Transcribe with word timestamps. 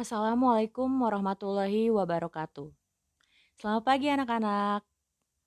Assalamualaikum 0.00 0.88
warahmatullahi 1.04 1.92
wabarakatuh. 1.92 2.72
Selamat 3.60 3.84
pagi 3.84 4.08
anak-anak. 4.08 4.80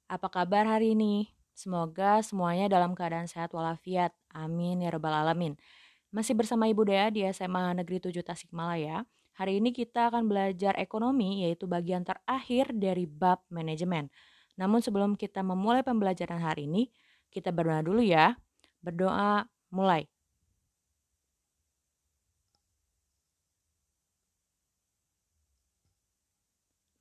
Apa 0.06 0.28
kabar 0.30 0.70
hari 0.70 0.94
ini? 0.94 1.34
Semoga 1.58 2.22
semuanya 2.22 2.70
dalam 2.70 2.94
keadaan 2.94 3.26
sehat 3.26 3.50
walafiat. 3.50 4.14
Amin 4.30 4.86
ya 4.86 4.94
rabbal 4.94 5.10
alamin. 5.10 5.58
Masih 6.14 6.38
bersama 6.38 6.70
Ibu 6.70 6.86
Dea 6.86 7.10
di 7.10 7.26
SMA 7.34 7.82
Negeri 7.82 8.14
7 8.14 8.22
Tasikmalaya. 8.22 9.02
Hari 9.42 9.58
ini 9.58 9.74
kita 9.74 10.14
akan 10.14 10.30
belajar 10.30 10.78
ekonomi 10.78 11.50
yaitu 11.50 11.66
bagian 11.66 12.06
terakhir 12.06 12.78
dari 12.78 13.10
bab 13.10 13.42
manajemen. 13.50 14.14
Namun 14.54 14.86
sebelum 14.86 15.18
kita 15.18 15.42
memulai 15.42 15.82
pembelajaran 15.82 16.38
hari 16.38 16.70
ini, 16.70 16.94
kita 17.34 17.50
berdoa 17.50 17.82
dulu 17.82 18.06
ya. 18.06 18.38
Berdoa 18.86 19.50
mulai. 19.74 20.06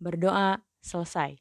Berdoa 0.03 0.59
selesai. 0.83 1.39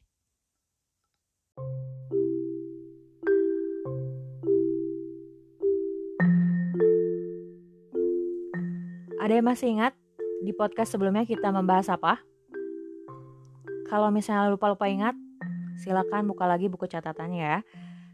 Ada 9.18 9.38
yang 9.38 9.46
masih 9.50 9.74
ingat 9.74 9.98
di 10.46 10.54
podcast 10.54 10.94
sebelumnya 10.94 11.26
kita 11.26 11.50
membahas 11.50 11.90
apa? 11.90 12.22
Kalau 13.90 14.14
misalnya 14.14 14.54
lupa-lupa 14.54 14.86
ingat, 14.86 15.18
silakan 15.82 16.30
buka 16.30 16.46
lagi 16.46 16.70
buku 16.70 16.86
catatannya 16.86 17.42
ya. 17.42 17.58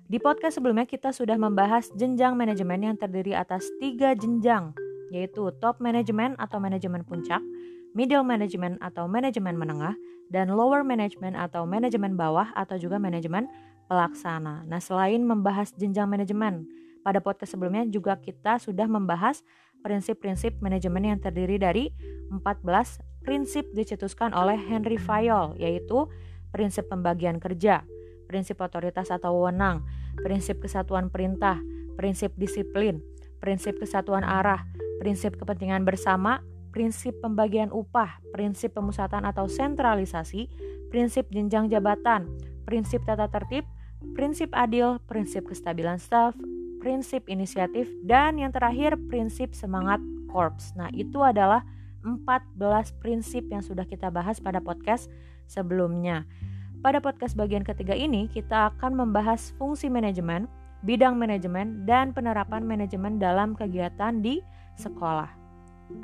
Di 0.09 0.17
podcast 0.17 0.57
sebelumnya 0.57 0.89
kita 0.89 1.13
sudah 1.13 1.37
membahas 1.37 1.93
jenjang 1.93 2.33
manajemen 2.33 2.81
yang 2.81 2.97
terdiri 2.97 3.37
atas 3.37 3.69
tiga 3.77 4.17
jenjang, 4.17 4.73
yaitu 5.13 5.53
top 5.61 5.77
manajemen 5.85 6.33
atau 6.41 6.57
manajemen 6.57 7.05
puncak, 7.05 7.45
middle 7.93 8.25
management 8.25 8.81
atau 8.81 9.05
manajemen 9.05 9.57
menengah, 9.57 9.93
dan 10.29 10.53
lower 10.53 10.85
management 10.85 11.37
atau 11.37 11.65
manajemen 11.65 12.15
bawah 12.15 12.53
atau 12.53 12.77
juga 12.77 13.01
manajemen 13.01 13.49
pelaksana. 13.89 14.69
Nah, 14.69 14.81
selain 14.81 15.25
membahas 15.25 15.73
jenjang 15.75 16.07
manajemen, 16.07 16.69
pada 17.01 17.25
podcast 17.25 17.57
sebelumnya 17.57 17.89
juga 17.89 18.21
kita 18.21 18.61
sudah 18.61 18.85
membahas 18.85 19.41
prinsip-prinsip 19.81 20.61
manajemen 20.61 21.17
yang 21.17 21.19
terdiri 21.23 21.57
dari 21.57 21.89
14 22.29 23.25
prinsip 23.25 23.65
dicetuskan 23.73 24.37
oleh 24.37 24.57
Henry 24.57 25.01
Fayol, 25.01 25.57
yaitu 25.57 26.05
prinsip 26.53 26.89
pembagian 26.93 27.41
kerja, 27.41 27.85
prinsip 28.29 28.61
otoritas 28.61 29.09
atau 29.09 29.41
wewenang, 29.41 29.85
prinsip 30.21 30.61
kesatuan 30.61 31.09
perintah, 31.09 31.57
prinsip 31.97 32.37
disiplin, 32.37 33.01
prinsip 33.41 33.81
kesatuan 33.81 34.27
arah, 34.27 34.69
prinsip 35.01 35.39
kepentingan 35.39 35.87
bersama, 35.87 36.45
prinsip 36.79 37.19
pembagian 37.19 37.75
upah, 37.75 38.23
prinsip 38.31 38.79
pemusatan 38.79 39.27
atau 39.27 39.51
sentralisasi, 39.51 40.47
prinsip 40.95 41.27
jenjang 41.35 41.67
jabatan, 41.67 42.31
prinsip 42.63 43.03
tata 43.03 43.27
tertib, 43.27 43.67
prinsip 44.15 44.55
adil, 44.55 45.03
prinsip 45.11 45.51
kestabilan 45.51 45.99
staf, 45.99 46.39
prinsip 46.79 47.27
inisiatif, 47.27 47.91
dan 48.07 48.39
yang 48.39 48.55
terakhir 48.55 48.95
prinsip 49.11 49.59
semangat 49.59 49.99
korps. 50.31 50.71
Nah, 50.79 50.87
itu 50.95 51.19
adalah 51.19 51.67
14 52.07 52.95
prinsip 53.03 53.43
yang 53.51 53.67
sudah 53.67 53.83
kita 53.83 54.07
bahas 54.15 54.39
pada 54.39 54.63
podcast 54.63 55.11
sebelumnya. 55.51 56.31
Pada 56.79 57.03
podcast 57.03 57.35
bagian 57.35 57.67
ketiga 57.67 57.99
ini, 57.99 58.31
kita 58.31 58.71
akan 58.71 58.95
membahas 58.95 59.51
fungsi 59.59 59.91
manajemen, 59.91 60.47
bidang 60.87 61.19
manajemen, 61.19 61.83
dan 61.91 62.15
penerapan 62.15 62.63
manajemen 62.63 63.19
dalam 63.19 63.59
kegiatan 63.59 64.23
di 64.23 64.39
sekolah. 64.79 65.38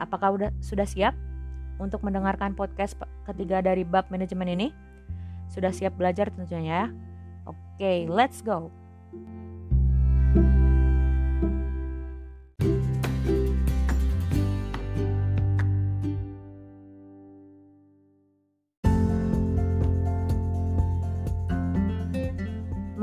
Apakah 0.00 0.34
udah, 0.34 0.50
sudah 0.64 0.86
siap 0.88 1.14
untuk 1.78 2.02
mendengarkan 2.02 2.54
podcast 2.54 2.96
ketiga 3.28 3.60
dari 3.60 3.82
bab 3.82 4.08
manajemen 4.08 4.48
ini? 4.52 4.68
Sudah 5.52 5.70
siap 5.70 5.94
belajar 6.00 6.32
tentunya 6.32 6.62
ya? 6.62 6.84
Oke, 7.44 8.08
let's 8.08 8.40
go. 8.40 8.72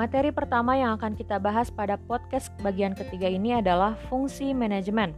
Materi 0.01 0.33
pertama 0.33 0.73
yang 0.73 0.97
akan 0.97 1.13
kita 1.13 1.37
bahas 1.37 1.69
pada 1.69 1.93
podcast 1.93 2.49
bagian 2.65 2.97
ketiga 2.97 3.29
ini 3.29 3.61
adalah 3.61 3.93
fungsi 4.09 4.49
manajemen. 4.49 5.13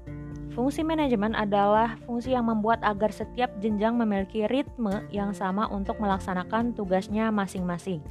Fungsi 0.53 0.85
manajemen 0.85 1.33
adalah 1.33 1.97
fungsi 2.05 2.37
yang 2.37 2.45
membuat 2.45 2.77
agar 2.85 3.09
setiap 3.09 3.49
jenjang 3.57 3.97
memiliki 3.97 4.45
ritme 4.45 5.01
yang 5.09 5.33
sama 5.33 5.65
untuk 5.73 5.97
melaksanakan 5.97 6.77
tugasnya 6.77 7.33
masing-masing. 7.33 8.05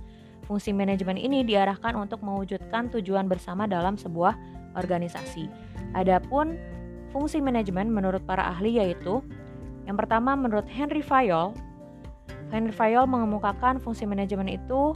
Fungsi 0.51 0.75
manajemen 0.75 1.15
ini 1.15 1.47
diarahkan 1.47 1.95
untuk 1.95 2.19
mewujudkan 2.19 2.91
tujuan 2.99 3.31
bersama 3.31 3.71
dalam 3.71 3.95
sebuah 3.95 4.35
organisasi. 4.75 5.47
Adapun 5.95 6.59
fungsi 7.15 7.39
manajemen 7.39 7.87
menurut 7.87 8.27
para 8.27 8.51
ahli 8.51 8.83
yaitu 8.83 9.23
yang 9.87 9.95
pertama 9.95 10.35
menurut 10.35 10.67
Henry 10.67 11.03
Fayol, 11.03 11.55
Henry 12.51 12.75
Fayol 12.75 13.07
mengemukakan 13.07 13.79
fungsi 13.79 14.03
manajemen 14.03 14.51
itu 14.51 14.91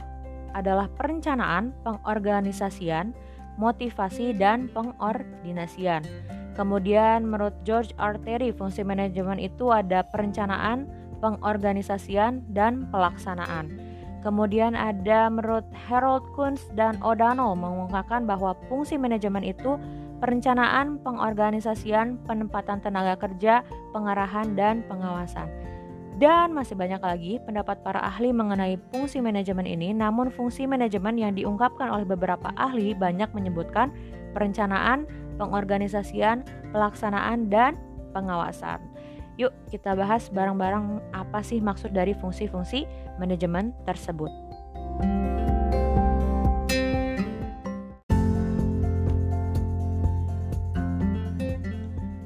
adalah 0.51 0.91
perencanaan, 0.99 1.71
pengorganisasian, 1.87 3.15
motivasi, 3.55 4.35
dan 4.35 4.67
pengordinasian. 4.75 6.03
Kemudian 6.57 7.29
menurut 7.29 7.53
George 7.61 7.93
R. 8.01 8.17
Terry, 8.25 8.49
fungsi 8.49 8.81
manajemen 8.81 9.37
itu 9.37 9.69
ada 9.69 10.01
perencanaan, 10.09 10.89
pengorganisasian, 11.21 12.41
dan 12.49 12.89
pelaksanaan. 12.89 13.77
Kemudian 14.25 14.73
ada 14.73 15.29
menurut 15.29 15.63
Harold 15.85 16.25
Kunz 16.33 16.65
dan 16.73 16.97
O'Donnell 17.05 17.53
mengungkapkan 17.53 18.25
bahwa 18.25 18.57
fungsi 18.65 18.97
manajemen 18.97 19.45
itu 19.45 19.77
perencanaan, 20.17 20.97
pengorganisasian, 21.05 22.17
penempatan 22.25 22.81
tenaga 22.81 23.21
kerja, 23.21 23.61
pengarahan, 23.93 24.57
dan 24.57 24.81
pengawasan. 24.89 25.45
Dan 26.17 26.49
masih 26.57 26.73
banyak 26.73 26.97
lagi 26.97 27.37
pendapat 27.45 27.85
para 27.85 28.01
ahli 28.01 28.33
mengenai 28.33 28.81
fungsi 28.89 29.21
manajemen 29.21 29.69
ini, 29.69 29.93
namun 29.93 30.33
fungsi 30.33 30.65
manajemen 30.65 31.13
yang 31.13 31.37
diungkapkan 31.37 31.93
oleh 31.93 32.09
beberapa 32.09 32.49
ahli 32.57 32.97
banyak 32.97 33.29
menyebutkan 33.37 33.93
perencanaan, 34.33 35.05
pengorganisasian, 35.37 36.43
pelaksanaan, 36.73 37.47
dan 37.47 37.77
pengawasan. 38.11 38.81
Yuk 39.37 39.53
kita 39.69 39.93
bahas 39.93 40.33
bareng-bareng 40.33 40.97
apa 41.13 41.45
sih 41.45 41.61
maksud 41.61 41.93
dari 41.93 42.17
fungsi-fungsi 42.17 42.89
manajemen 43.21 43.69
tersebut. 43.85 44.33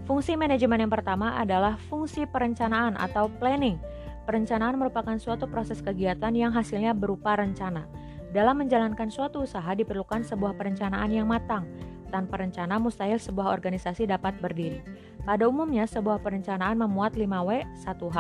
Fungsi 0.07 0.37
manajemen 0.37 0.87
yang 0.87 0.93
pertama 0.93 1.35
adalah 1.35 1.75
fungsi 1.91 2.23
perencanaan 2.29 2.95
atau 2.95 3.27
planning. 3.27 3.75
Perencanaan 4.23 4.77
merupakan 4.77 5.17
suatu 5.17 5.49
proses 5.49 5.81
kegiatan 5.81 6.31
yang 6.31 6.53
hasilnya 6.53 6.93
berupa 6.93 7.35
rencana. 7.35 7.89
Dalam 8.31 8.63
menjalankan 8.63 9.11
suatu 9.11 9.43
usaha 9.43 9.67
diperlukan 9.75 10.23
sebuah 10.23 10.55
perencanaan 10.55 11.11
yang 11.11 11.27
matang, 11.27 11.67
tanpa 12.11 12.43
rencana 12.43 12.75
mustahil 12.77 13.15
sebuah 13.15 13.47
organisasi 13.55 14.05
dapat 14.05 14.35
berdiri. 14.43 14.83
Pada 15.23 15.47
umumnya 15.47 15.87
sebuah 15.87 16.19
perencanaan 16.19 16.75
memuat 16.75 17.15
5W 17.15 17.63
1H. 17.79 18.17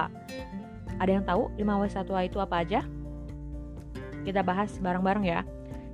Ada 0.97 1.11
yang 1.11 1.25
tahu 1.27 1.51
5W 1.59 1.83
1H 1.91 2.17
itu 2.31 2.37
apa 2.39 2.55
aja? 2.63 2.81
Kita 4.23 4.39
bahas 4.41 4.71
bareng-bareng 4.79 5.25
ya. 5.27 5.43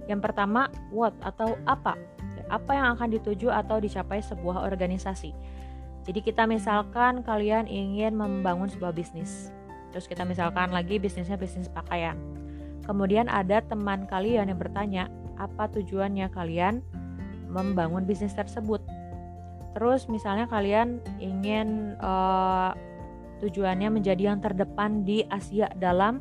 Yang 0.06 0.22
pertama, 0.30 0.70
what 0.94 1.18
atau 1.26 1.58
apa. 1.66 1.98
Apa 2.48 2.72
yang 2.78 2.96
akan 2.96 3.12
dituju 3.12 3.52
atau 3.52 3.82
dicapai 3.82 4.22
sebuah 4.24 4.64
organisasi. 4.64 5.34
Jadi 6.08 6.24
kita 6.24 6.48
misalkan 6.48 7.20
kalian 7.20 7.68
ingin 7.68 8.16
membangun 8.16 8.72
sebuah 8.72 8.96
bisnis. 8.96 9.52
Terus 9.92 10.08
kita 10.08 10.24
misalkan 10.24 10.72
lagi 10.72 10.96
bisnisnya 11.02 11.36
bisnis 11.36 11.68
pakaian. 11.68 12.16
Kemudian 12.88 13.28
ada 13.28 13.60
teman 13.60 14.08
kalian 14.08 14.48
yang 14.48 14.56
bertanya, 14.56 15.12
apa 15.36 15.68
tujuannya 15.68 16.32
kalian 16.32 16.80
membangun 17.64 18.06
bisnis 18.06 18.38
tersebut. 18.38 18.82
Terus 19.78 20.10
misalnya 20.10 20.50
kalian 20.50 21.02
ingin 21.22 21.98
uh, 22.02 22.74
tujuannya 23.42 23.94
menjadi 23.94 24.34
yang 24.34 24.42
terdepan 24.42 25.06
di 25.06 25.22
Asia 25.30 25.70
dalam 25.78 26.18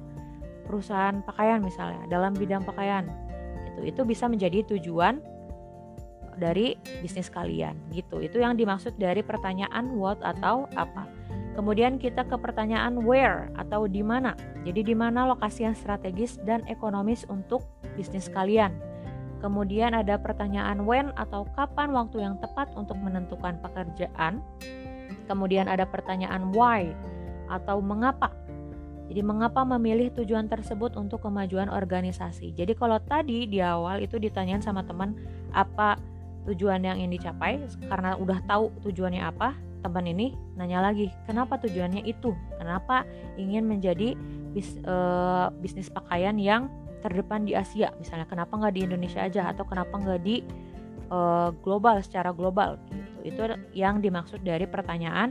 perusahaan 0.69 1.25
pakaian 1.25 1.65
misalnya, 1.65 2.05
dalam 2.09 2.37
bidang 2.37 2.67
pakaian. 2.67 3.09
Itu 3.73 3.81
itu 3.87 4.01
bisa 4.05 4.29
menjadi 4.29 4.67
tujuan 4.77 5.25
dari 6.37 6.77
bisnis 7.01 7.33
kalian 7.33 7.81
gitu. 7.97 8.21
Itu 8.21 8.45
yang 8.45 8.61
dimaksud 8.61 9.01
dari 9.01 9.25
pertanyaan 9.25 9.97
what 9.97 10.21
atau 10.21 10.69
apa. 10.77 11.09
Kemudian 11.57 11.97
kita 11.97 12.29
ke 12.29 12.37
pertanyaan 12.37 13.01
where 13.01 13.49
atau 13.57 13.89
di 13.89 14.05
mana. 14.05 14.37
Jadi 14.69 14.93
di 14.93 14.95
mana 14.95 15.25
lokasi 15.25 15.65
yang 15.65 15.73
strategis 15.73 16.37
dan 16.45 16.61
ekonomis 16.69 17.25
untuk 17.33 17.65
bisnis 17.97 18.29
kalian. 18.29 18.77
Kemudian 19.41 19.93
ada 19.93 20.17
pertanyaan 20.17 20.89
when 20.89 21.13
atau 21.15 21.45
kapan 21.53 21.93
waktu 21.93 22.25
yang 22.25 22.41
tepat 22.41 22.73
untuk 22.75 22.97
menentukan 22.97 23.61
pekerjaan. 23.61 24.41
Kemudian 25.29 25.69
ada 25.69 25.85
pertanyaan 25.85 26.51
why. 26.55 26.93
atau 27.47 27.79
mengapa. 27.79 28.35
Jadi 29.07 29.23
mengapa 29.23 29.63
memilih 29.63 30.11
tujuan 30.19 30.51
tersebut 30.51 30.99
untuk 30.99 31.23
kemajuan 31.23 31.71
organisasi. 31.71 32.51
Jadi 32.59 32.75
kalau 32.75 32.99
tadi 32.99 33.47
di 33.47 33.63
awal 33.63 34.03
itu 34.03 34.19
ditanyain 34.19 34.59
sama 34.59 34.83
teman 34.83 35.15
apa 35.55 35.95
tujuan 36.51 36.83
yang 36.83 36.99
ingin 36.99 37.19
dicapai 37.19 37.63
karena 37.87 38.19
udah 38.19 38.39
tahu 38.51 38.75
tujuannya 38.83 39.23
apa, 39.23 39.55
teman 39.87 40.11
ini 40.11 40.35
nanya 40.59 40.83
lagi, 40.83 41.15
kenapa 41.27 41.59
tujuannya 41.63 42.03
itu? 42.03 42.35
Kenapa 42.59 43.07
ingin 43.39 43.67
menjadi 43.67 44.19
bis, 44.51 44.75
uh, 44.87 45.55
bisnis 45.63 45.87
pakaian 45.87 46.35
yang 46.39 46.67
terdepan 47.07 47.47
di 47.47 47.55
Asia. 47.55 47.95
Misalnya 48.03 48.27
kenapa 48.27 48.59
nggak 48.59 48.75
di 48.75 48.83
Indonesia 48.83 49.23
aja? 49.23 49.55
Atau 49.55 49.63
kenapa 49.63 49.95
nggak 49.95 50.21
di 50.27 50.43
uh, 51.11 51.55
global 51.63 52.03
secara 52.03 52.35
global 52.35 52.79
gitu. 52.91 53.15
Itu 53.27 53.41
yang 53.75 54.03
dimaksud 54.03 54.43
dari 54.43 54.67
pertanyaan 54.67 55.31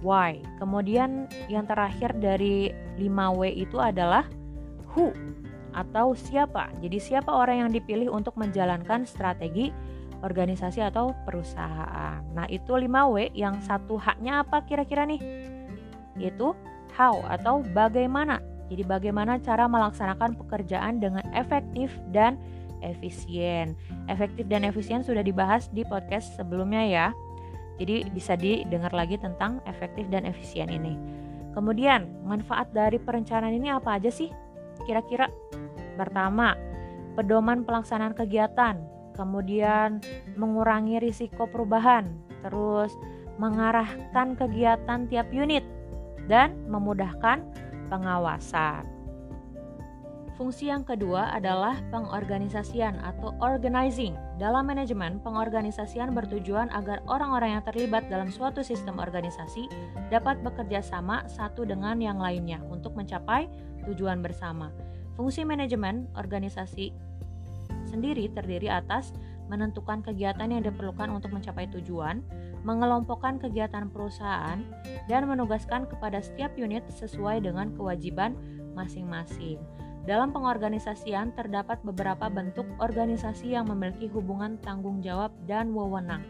why? 0.00 0.40
Kemudian 0.56 1.28
yang 1.52 1.68
terakhir 1.68 2.16
dari 2.16 2.72
5W 2.96 3.42
itu 3.52 3.76
adalah 3.80 4.24
who? 4.96 5.12
Atau 5.70 6.18
siapa? 6.18 6.72
Jadi 6.82 6.98
siapa 6.98 7.30
orang 7.30 7.68
yang 7.68 7.70
dipilih 7.70 8.10
untuk 8.10 8.34
menjalankan 8.34 9.06
strategi 9.06 9.70
organisasi 10.20 10.82
atau 10.82 11.14
perusahaan? 11.24 12.20
Nah 12.34 12.44
itu 12.50 12.74
5W 12.74 13.32
yang 13.36 13.60
satu 13.62 13.96
haknya 13.96 14.42
apa 14.42 14.66
kira-kira 14.66 15.06
nih? 15.06 15.20
Yaitu 16.18 16.52
how? 16.98 17.22
Atau 17.30 17.62
bagaimana 17.70 18.42
jadi 18.70 18.86
bagaimana 18.86 19.42
cara 19.42 19.66
melaksanakan 19.66 20.38
pekerjaan 20.38 21.02
dengan 21.02 21.26
efektif 21.34 21.90
dan 22.14 22.38
efisien. 22.86 23.74
Efektif 24.06 24.46
dan 24.46 24.62
efisien 24.62 25.02
sudah 25.02 25.26
dibahas 25.26 25.66
di 25.74 25.82
podcast 25.82 26.38
sebelumnya 26.38 26.86
ya. 26.86 27.06
Jadi 27.82 28.06
bisa 28.14 28.38
didengar 28.38 28.94
lagi 28.94 29.18
tentang 29.18 29.58
efektif 29.66 30.06
dan 30.08 30.22
efisien 30.22 30.70
ini. 30.70 30.94
Kemudian, 31.50 32.06
manfaat 32.22 32.70
dari 32.70 33.02
perencanaan 33.02 33.50
ini 33.50 33.74
apa 33.74 33.98
aja 33.98 34.12
sih? 34.12 34.30
Kira-kira 34.86 35.26
pertama, 35.98 36.54
pedoman 37.18 37.66
pelaksanaan 37.66 38.14
kegiatan, 38.14 38.78
kemudian 39.18 39.98
mengurangi 40.38 41.02
risiko 41.02 41.50
perubahan, 41.50 42.06
terus 42.46 42.94
mengarahkan 43.40 44.38
kegiatan 44.38 45.10
tiap 45.10 45.26
unit 45.34 45.64
dan 46.30 46.54
memudahkan 46.70 47.42
pengawasan. 47.90 49.00
Fungsi 50.40 50.72
yang 50.72 50.88
kedua 50.88 51.36
adalah 51.36 51.76
pengorganisasian 51.92 52.96
atau 53.04 53.36
organizing. 53.44 54.16
Dalam 54.40 54.72
manajemen, 54.72 55.20
pengorganisasian 55.20 56.16
bertujuan 56.16 56.72
agar 56.72 57.04
orang-orang 57.04 57.60
yang 57.60 57.64
terlibat 57.68 58.08
dalam 58.08 58.32
suatu 58.32 58.64
sistem 58.64 58.96
organisasi 59.04 59.68
dapat 60.08 60.40
bekerja 60.40 60.80
sama 60.80 61.28
satu 61.28 61.68
dengan 61.68 62.00
yang 62.00 62.16
lainnya 62.16 62.56
untuk 62.72 62.96
mencapai 62.96 63.52
tujuan 63.84 64.24
bersama. 64.24 64.72
Fungsi 65.12 65.44
manajemen 65.44 66.08
organisasi 66.16 66.88
sendiri 67.84 68.32
terdiri 68.32 68.72
atas 68.72 69.12
menentukan 69.52 70.00
kegiatan 70.00 70.48
yang 70.48 70.64
diperlukan 70.64 71.12
untuk 71.12 71.36
mencapai 71.36 71.68
tujuan, 71.68 72.24
mengelompokkan 72.62 73.40
kegiatan 73.40 73.88
perusahaan, 73.88 74.60
dan 75.08 75.22
menugaskan 75.26 75.88
kepada 75.88 76.20
setiap 76.20 76.52
unit 76.60 76.84
sesuai 76.92 77.44
dengan 77.44 77.72
kewajiban 77.74 78.36
masing-masing. 78.76 79.60
Dalam 80.08 80.32
pengorganisasian 80.32 81.36
terdapat 81.36 81.76
beberapa 81.84 82.32
bentuk 82.32 82.64
organisasi 82.80 83.52
yang 83.52 83.68
memiliki 83.68 84.08
hubungan 84.08 84.56
tanggung 84.64 85.04
jawab 85.04 85.28
dan 85.44 85.76
wewenang. 85.76 86.24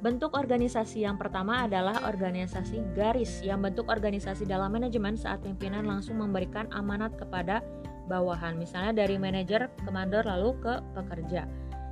Bentuk 0.00 0.32
organisasi 0.32 1.04
yang 1.04 1.20
pertama 1.20 1.68
adalah 1.68 2.08
organisasi 2.08 2.96
garis, 2.96 3.44
yang 3.44 3.60
bentuk 3.60 3.92
organisasi 3.92 4.48
dalam 4.48 4.72
manajemen 4.72 5.12
saat 5.12 5.44
pimpinan 5.44 5.84
langsung 5.84 6.16
memberikan 6.16 6.64
amanat 6.72 7.20
kepada 7.20 7.60
bawahan, 8.08 8.56
misalnya 8.56 9.04
dari 9.04 9.20
manajer 9.20 9.68
ke 9.68 9.90
mandor 9.92 10.24
lalu 10.24 10.56
ke 10.64 10.80
pekerja. 10.96 11.44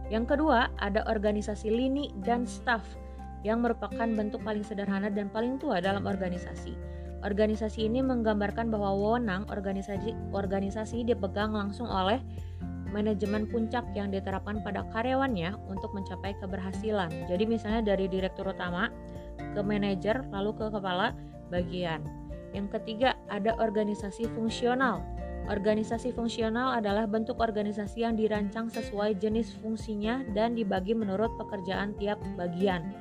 Yang 0.09 0.37
kedua, 0.37 0.73
ada 0.81 1.05
organisasi 1.05 1.69
lini 1.69 2.13
dan 2.25 2.49
staff 2.49 2.81
yang 3.47 3.63
merupakan 3.63 4.09
bentuk 4.09 4.41
paling 4.43 4.65
sederhana 4.65 5.13
dan 5.13 5.29
paling 5.31 5.61
tua 5.61 5.79
dalam 5.79 6.09
organisasi. 6.09 6.75
Organisasi 7.23 7.91
ini 7.91 7.99
menggambarkan 8.01 8.71
bahwa 8.71 8.95
wewenang 8.95 9.43
organisasi 9.51 10.15
organisasi 10.31 11.03
dipegang 11.03 11.51
langsung 11.51 11.91
oleh 11.91 12.23
manajemen 12.89 13.45
puncak 13.45 13.85
yang 13.93 14.09
diterapkan 14.09 14.65
pada 14.65 14.87
karyawannya 14.95 15.55
untuk 15.69 15.93
mencapai 15.93 16.33
keberhasilan. 16.41 17.11
Jadi 17.29 17.45
misalnya 17.45 17.95
dari 17.95 18.09
direktur 18.09 18.49
utama 18.49 18.89
ke 19.37 19.61
manajer 19.61 20.25
lalu 20.33 20.57
ke 20.57 20.67
kepala 20.73 21.13
bagian. 21.53 22.01
Yang 22.57 22.81
ketiga 22.81 23.13
ada 23.29 23.53
organisasi 23.61 24.25
fungsional 24.33 25.05
Organisasi 25.49 26.13
fungsional 26.13 26.77
adalah 26.77 27.09
bentuk 27.09 27.41
organisasi 27.41 28.05
yang 28.05 28.21
dirancang 28.21 28.69
sesuai 28.69 29.17
jenis 29.17 29.57
fungsinya 29.65 30.21
dan 30.37 30.53
dibagi 30.53 30.93
menurut 30.93 31.33
pekerjaan 31.41 31.97
tiap 31.97 32.21
bagian. 32.37 32.93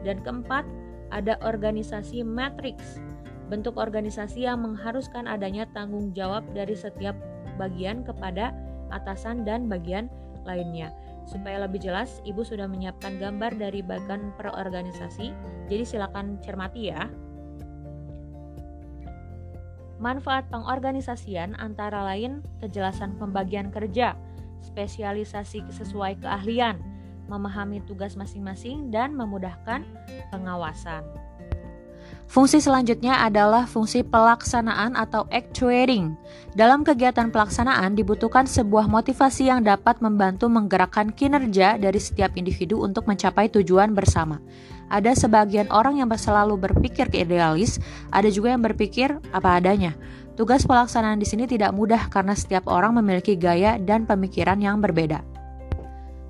Dan 0.00 0.24
keempat, 0.24 0.64
ada 1.12 1.36
organisasi 1.44 2.24
matriks, 2.24 3.04
bentuk 3.52 3.76
organisasi 3.76 4.48
yang 4.48 4.64
mengharuskan 4.64 5.28
adanya 5.28 5.68
tanggung 5.76 6.16
jawab 6.16 6.40
dari 6.56 6.72
setiap 6.72 7.12
bagian 7.60 8.00
kepada 8.00 8.56
atasan 8.88 9.44
dan 9.44 9.68
bagian 9.68 10.08
lainnya. 10.48 10.88
Supaya 11.28 11.68
lebih 11.68 11.84
jelas, 11.84 12.24
Ibu 12.24 12.40
sudah 12.40 12.64
menyiapkan 12.64 13.20
gambar 13.20 13.60
dari 13.60 13.84
bagian 13.84 14.32
per 14.40 14.48
organisasi, 14.56 15.36
jadi 15.68 15.84
silakan 15.84 16.40
cermati 16.40 16.88
ya. 16.88 17.12
Manfaat 20.00 20.48
pengorganisasian 20.48 21.52
antara 21.60 22.00
lain 22.00 22.40
kejelasan 22.64 23.20
pembagian 23.20 23.68
kerja, 23.68 24.16
spesialisasi 24.64 25.60
sesuai 25.68 26.24
keahlian, 26.24 26.80
memahami 27.28 27.84
tugas 27.84 28.16
masing-masing, 28.16 28.88
dan 28.88 29.12
memudahkan 29.12 29.84
pengawasan. 30.32 31.04
Fungsi 32.30 32.62
selanjutnya 32.62 33.26
adalah 33.26 33.66
fungsi 33.66 34.06
pelaksanaan 34.06 34.94
atau 34.94 35.26
actuating. 35.34 36.14
Dalam 36.54 36.86
kegiatan 36.86 37.26
pelaksanaan 37.28 37.98
dibutuhkan 37.98 38.46
sebuah 38.46 38.86
motivasi 38.86 39.50
yang 39.50 39.66
dapat 39.66 39.98
membantu 39.98 40.46
menggerakkan 40.46 41.10
kinerja 41.10 41.74
dari 41.76 42.00
setiap 42.00 42.32
individu 42.38 42.86
untuk 42.86 43.10
mencapai 43.10 43.50
tujuan 43.50 43.92
bersama. 43.92 44.38
Ada 44.90 45.14
sebagian 45.14 45.70
orang 45.70 46.02
yang 46.02 46.10
selalu 46.10 46.58
berpikir 46.58 47.06
ke 47.06 47.22
idealis, 47.22 47.78
ada 48.10 48.26
juga 48.26 48.50
yang 48.50 48.60
berpikir 48.60 49.22
apa 49.30 49.62
adanya. 49.62 49.94
Tugas 50.34 50.66
pelaksanaan 50.66 51.22
di 51.22 51.26
sini 51.28 51.46
tidak 51.46 51.70
mudah 51.70 52.10
karena 52.10 52.34
setiap 52.34 52.66
orang 52.66 52.98
memiliki 52.98 53.38
gaya 53.38 53.78
dan 53.78 54.02
pemikiran 54.02 54.58
yang 54.58 54.82
berbeda. 54.82 55.22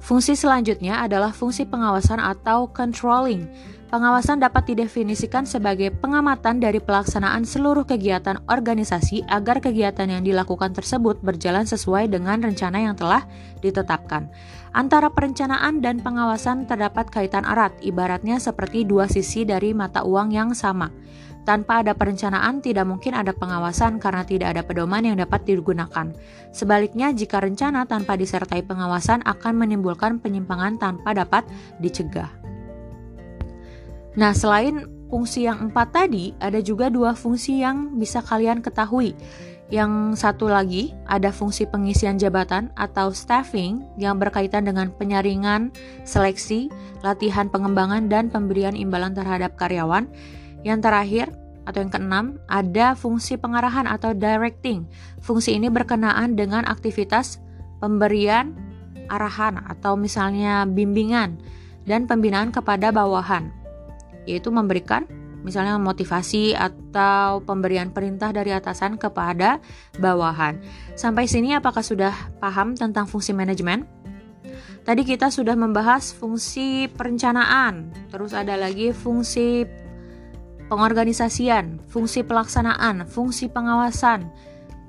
Fungsi 0.01 0.33
selanjutnya 0.33 1.05
adalah 1.05 1.31
fungsi 1.31 1.69
pengawasan 1.69 2.21
atau 2.21 2.73
controlling. 2.73 3.45
Pengawasan 3.91 4.39
dapat 4.39 4.71
didefinisikan 4.71 5.43
sebagai 5.45 5.91
pengamatan 5.91 6.63
dari 6.63 6.79
pelaksanaan 6.79 7.43
seluruh 7.43 7.83
kegiatan 7.83 8.39
organisasi 8.47 9.27
agar 9.27 9.59
kegiatan 9.59 10.07
yang 10.07 10.23
dilakukan 10.23 10.71
tersebut 10.71 11.19
berjalan 11.21 11.67
sesuai 11.67 12.07
dengan 12.07 12.39
rencana 12.39 12.79
yang 12.81 12.95
telah 12.95 13.27
ditetapkan. 13.61 14.31
Antara 14.71 15.11
perencanaan 15.11 15.83
dan 15.83 15.99
pengawasan 15.99 16.71
terdapat 16.71 17.11
kaitan 17.11 17.43
erat, 17.43 17.75
ibaratnya 17.83 18.39
seperti 18.39 18.87
dua 18.87 19.11
sisi 19.11 19.43
dari 19.43 19.75
mata 19.75 20.07
uang 20.07 20.31
yang 20.31 20.55
sama. 20.55 20.95
Tanpa 21.43 21.83
ada 21.83 21.97
perencanaan, 21.97 22.63
tidak 22.63 22.87
mungkin 22.87 23.17
ada 23.17 23.35
pengawasan 23.35 23.99
karena 23.99 24.23
tidak 24.23 24.55
ada 24.55 24.63
pedoman 24.63 25.03
yang 25.03 25.19
dapat 25.19 25.43
digunakan. 25.43 26.15
Sebaliknya, 26.55 27.11
jika 27.11 27.43
rencana 27.43 27.83
tanpa 27.89 28.15
disertai 28.15 28.63
pengawasan 28.63 29.27
akan 29.27 29.59
menimbulkan 29.59 30.23
penyimpangan 30.23 30.79
tanpa 30.79 31.19
dapat 31.19 31.43
dicegah. 31.83 32.31
Nah, 34.15 34.31
selain 34.37 34.87
fungsi 35.11 35.51
yang 35.51 35.73
empat 35.73 35.91
tadi, 35.91 36.37
ada 36.39 36.63
juga 36.63 36.87
dua 36.87 37.19
fungsi 37.19 37.59
yang 37.59 37.99
bisa 37.99 38.23
kalian 38.23 38.63
ketahui. 38.63 39.19
Yang 39.71 40.19
satu 40.19 40.51
lagi 40.51 40.91
ada 41.07 41.31
fungsi 41.31 41.63
pengisian 41.63 42.19
jabatan 42.19 42.75
atau 42.75 43.15
staffing 43.15 43.87
yang 44.03 44.19
berkaitan 44.19 44.67
dengan 44.67 44.91
penyaringan, 44.91 45.71
seleksi, 46.03 46.67
latihan 47.07 47.47
pengembangan, 47.47 48.11
dan 48.11 48.35
pemberian 48.35 48.75
imbalan 48.75 49.15
terhadap 49.15 49.55
karyawan. 49.55 50.11
Yang 50.67 50.79
terakhir 50.83 51.27
atau 51.71 51.87
yang 51.87 51.93
keenam 51.95 52.27
ada 52.51 52.99
fungsi 52.99 53.39
pengarahan 53.39 53.87
atau 53.87 54.11
directing. 54.11 54.91
Fungsi 55.23 55.55
ini 55.55 55.71
berkenaan 55.71 56.35
dengan 56.35 56.67
aktivitas 56.67 57.39
pemberian 57.79 58.59
arahan 59.07 59.63
atau 59.71 59.95
misalnya 59.95 60.67
bimbingan 60.67 61.39
dan 61.87 62.11
pembinaan 62.11 62.51
kepada 62.51 62.91
bawahan 62.91 63.51
yaitu 64.29 64.53
memberikan 64.53 65.09
misalnya 65.41 65.81
motivasi 65.81 66.53
atau 66.53 67.41
pemberian 67.45 67.91
perintah 67.91 68.31
dari 68.31 68.53
atasan 68.53 69.01
kepada 69.01 69.59
bawahan. 69.97 70.61
Sampai 70.97 71.27
sini 71.27 71.57
apakah 71.57 71.81
sudah 71.81 72.13
paham 72.39 72.77
tentang 72.77 73.09
fungsi 73.09 73.33
manajemen? 73.33 73.89
Tadi 74.81 75.05
kita 75.05 75.29
sudah 75.29 75.55
membahas 75.55 76.11
fungsi 76.17 76.89
perencanaan, 76.89 77.93
terus 78.09 78.33
ada 78.33 78.57
lagi 78.57 78.97
fungsi 78.97 79.69
pengorganisasian, 80.73 81.85
fungsi 81.91 82.25
pelaksanaan, 82.25 83.05
fungsi 83.05 83.53
pengawasan. 83.53 84.33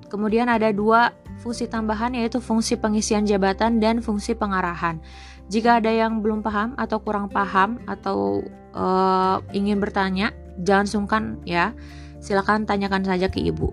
Kemudian 0.08 0.48
ada 0.48 0.72
dua 0.72 1.12
fungsi 1.42 1.66
tambahan 1.66 2.14
yaitu 2.14 2.38
fungsi 2.38 2.78
pengisian 2.78 3.26
jabatan 3.26 3.82
dan 3.82 4.00
fungsi 4.00 4.38
pengarahan. 4.38 5.02
Jika 5.52 5.84
ada 5.84 5.92
yang 5.92 6.24
belum 6.24 6.46
paham 6.46 6.78
atau 6.80 7.02
kurang 7.04 7.28
paham 7.28 7.82
atau 7.84 8.46
uh, 8.72 9.44
ingin 9.52 9.82
bertanya, 9.82 10.32
jangan 10.60 10.88
sungkan 10.90 11.24
ya. 11.48 11.72
Silakan 12.22 12.70
tanyakan 12.70 13.02
saja 13.02 13.32
ke 13.32 13.42
ibu. 13.42 13.72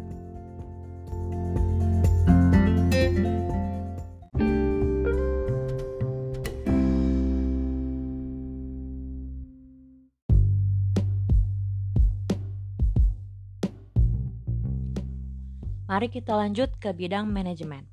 Mari 15.89 16.15
kita 16.15 16.37
lanjut 16.37 16.71
ke 16.79 16.95
bidang 16.95 17.27
manajemen. 17.27 17.89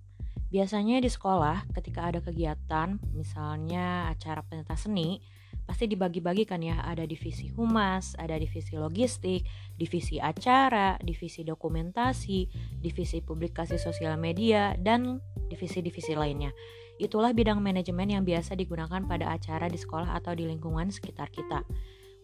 Biasanya 0.53 1.01
di 1.01 1.09
sekolah 1.09 1.65
ketika 1.73 2.05
ada 2.05 2.21
kegiatan, 2.21 3.01
misalnya 3.15 4.13
acara 4.13 4.45
pentas 4.45 4.85
seni, 4.85 5.25
pasti 5.65 5.89
dibagi-bagikan 5.89 6.61
ya, 6.61 6.85
ada 6.85 7.03
divisi 7.03 7.49
humas, 7.51 8.13
ada 8.21 8.37
divisi 8.37 8.77
logistik, 8.77 9.43
divisi 9.73 10.21
acara, 10.21 10.95
divisi 11.01 11.41
dokumentasi, 11.41 12.47
divisi 12.79 13.19
publikasi 13.25 13.81
sosial 13.81 14.15
media, 14.21 14.77
dan 14.77 15.19
divisi-divisi 15.49 16.13
lainnya. 16.13 16.53
Itulah 17.01 17.35
bidang 17.35 17.59
manajemen 17.59 18.07
yang 18.07 18.23
biasa 18.23 18.55
digunakan 18.55 19.03
pada 19.03 19.33
acara 19.33 19.67
di 19.67 19.75
sekolah 19.75 20.15
atau 20.15 20.31
di 20.31 20.47
lingkungan 20.47 20.93
sekitar 20.93 21.27
kita. 21.33 21.65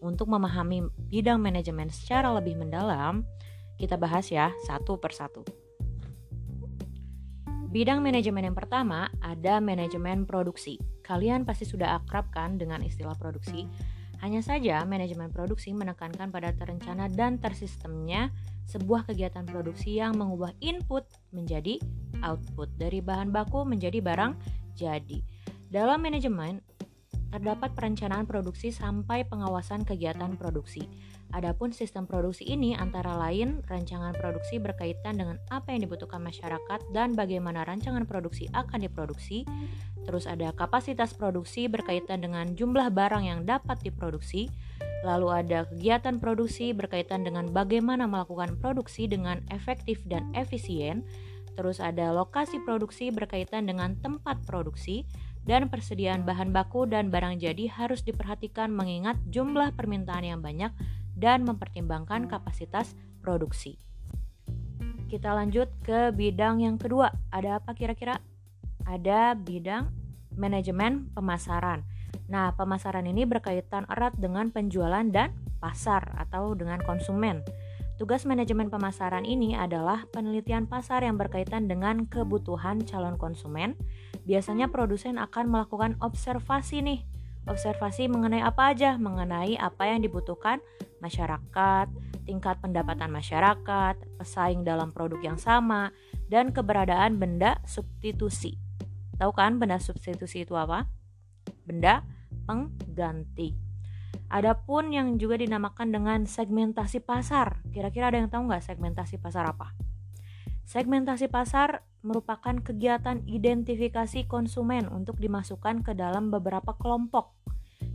Untuk 0.02 0.30
memahami 0.30 0.88
bidang 1.12 1.38
manajemen 1.38 1.92
secara 1.92 2.32
lebih 2.32 2.56
mendalam, 2.56 3.26
kita 3.76 3.98
bahas 3.98 4.30
ya 4.30 4.54
satu 4.64 4.96
persatu. 4.96 5.44
Bidang 7.72 8.04
manajemen 8.04 8.52
yang 8.52 8.56
pertama 8.56 9.08
ada 9.24 9.56
manajemen 9.56 10.28
produksi. 10.28 10.91
Kalian 11.02 11.42
pasti 11.42 11.66
sudah 11.66 11.98
akrab 11.98 12.30
kan 12.30 12.56
dengan 12.56 12.80
istilah 12.82 13.14
produksi? 13.18 13.66
Hanya 14.22 14.38
saja 14.38 14.86
manajemen 14.86 15.34
produksi 15.34 15.74
menekankan 15.74 16.30
pada 16.30 16.54
terencana 16.54 17.10
dan 17.10 17.42
tersistemnya 17.42 18.30
sebuah 18.70 19.10
kegiatan 19.10 19.42
produksi 19.42 19.98
yang 19.98 20.14
mengubah 20.14 20.54
input 20.62 21.02
menjadi 21.34 21.82
output 22.22 22.70
dari 22.78 23.02
bahan 23.02 23.34
baku 23.34 23.66
menjadi 23.66 23.98
barang 23.98 24.38
jadi. 24.78 25.18
Dalam 25.66 26.06
manajemen 26.06 26.62
terdapat 27.32 27.74
perencanaan 27.74 28.28
produksi 28.28 28.70
sampai 28.70 29.24
pengawasan 29.26 29.82
kegiatan 29.88 30.38
produksi. 30.38 30.86
Adapun 31.32 31.72
sistem 31.72 32.04
produksi 32.04 32.44
ini 32.44 32.76
antara 32.76 33.16
lain 33.16 33.64
rancangan 33.64 34.12
produksi 34.12 34.60
berkaitan 34.60 35.16
dengan 35.16 35.40
apa 35.48 35.72
yang 35.72 35.88
dibutuhkan 35.88 36.20
masyarakat 36.20 36.92
dan 36.92 37.16
bagaimana 37.16 37.64
rancangan 37.64 38.04
produksi 38.04 38.52
akan 38.52 38.84
diproduksi. 38.84 39.48
Terus 40.04 40.28
ada 40.28 40.52
kapasitas 40.52 41.16
produksi 41.16 41.72
berkaitan 41.72 42.20
dengan 42.20 42.52
jumlah 42.52 42.92
barang 42.92 43.24
yang 43.24 43.40
dapat 43.48 43.80
diproduksi. 43.80 44.52
Lalu 45.08 45.28
ada 45.32 45.64
kegiatan 45.72 46.20
produksi 46.20 46.76
berkaitan 46.76 47.24
dengan 47.24 47.48
bagaimana 47.48 48.04
melakukan 48.04 48.60
produksi 48.60 49.08
dengan 49.08 49.40
efektif 49.48 50.04
dan 50.04 50.28
efisien. 50.36 51.00
Terus 51.56 51.80
ada 51.80 52.12
lokasi 52.12 52.60
produksi 52.60 53.08
berkaitan 53.08 53.64
dengan 53.64 53.96
tempat 54.04 54.36
produksi 54.44 55.08
dan 55.48 55.72
persediaan 55.72 56.22
bahan 56.22 56.54
baku 56.54 56.86
dan 56.86 57.08
barang 57.08 57.40
jadi 57.40 57.66
harus 57.72 58.04
diperhatikan 58.06 58.70
mengingat 58.70 59.18
jumlah 59.32 59.74
permintaan 59.74 60.22
yang 60.22 60.40
banyak 60.44 60.70
dan 61.16 61.44
mempertimbangkan 61.44 62.28
kapasitas 62.28 62.96
produksi. 63.20 63.78
Kita 65.12 65.36
lanjut 65.36 65.68
ke 65.84 66.08
bidang 66.10 66.64
yang 66.64 66.80
kedua. 66.80 67.12
Ada 67.28 67.60
apa 67.60 67.76
kira-kira? 67.76 68.16
Ada 68.88 69.36
bidang 69.36 69.92
manajemen 70.40 71.12
pemasaran. 71.12 71.84
Nah, 72.32 72.56
pemasaran 72.56 73.04
ini 73.04 73.28
berkaitan 73.28 73.84
erat 73.92 74.16
dengan 74.16 74.48
penjualan 74.48 75.04
dan 75.12 75.36
pasar 75.60 76.16
atau 76.16 76.56
dengan 76.56 76.80
konsumen. 76.80 77.44
Tugas 78.00 78.24
manajemen 78.24 78.72
pemasaran 78.72 79.22
ini 79.28 79.54
adalah 79.54 80.08
penelitian 80.10 80.66
pasar 80.66 81.04
yang 81.04 81.20
berkaitan 81.20 81.68
dengan 81.68 82.08
kebutuhan 82.08 82.82
calon 82.82 83.20
konsumen. 83.20 83.76
Biasanya 84.24 84.72
produsen 84.72 85.20
akan 85.20 85.52
melakukan 85.52 86.00
observasi 86.00 86.82
nih 86.82 87.00
observasi 87.46 88.06
mengenai 88.06 88.42
apa 88.42 88.74
aja, 88.74 88.94
mengenai 88.98 89.58
apa 89.58 89.90
yang 89.90 90.02
dibutuhkan 90.02 90.62
masyarakat, 91.02 91.90
tingkat 92.22 92.56
pendapatan 92.62 93.10
masyarakat, 93.10 93.98
pesaing 94.18 94.62
dalam 94.62 94.94
produk 94.94 95.18
yang 95.22 95.38
sama, 95.38 95.90
dan 96.30 96.54
keberadaan 96.54 97.18
benda 97.18 97.58
substitusi. 97.66 98.54
Tahu 99.18 99.32
kan 99.34 99.58
benda 99.58 99.82
substitusi 99.82 100.46
itu 100.46 100.54
apa? 100.54 100.86
Benda 101.66 102.06
pengganti. 102.46 103.54
Adapun 104.32 104.96
yang 104.96 105.20
juga 105.20 105.36
dinamakan 105.36 105.92
dengan 105.92 106.24
segmentasi 106.24 107.04
pasar. 107.04 107.60
Kira-kira 107.68 108.08
ada 108.08 108.16
yang 108.16 108.32
tahu 108.32 108.48
nggak 108.48 108.64
segmentasi 108.64 109.20
pasar 109.20 109.44
apa? 109.44 109.76
Segmentasi 110.64 111.28
pasar 111.28 111.84
merupakan 112.02 112.58
kegiatan 112.58 113.22
identifikasi 113.26 114.26
konsumen 114.26 114.90
untuk 114.90 115.18
dimasukkan 115.22 115.86
ke 115.86 115.94
dalam 115.94 116.34
beberapa 116.34 116.74
kelompok. 116.76 117.34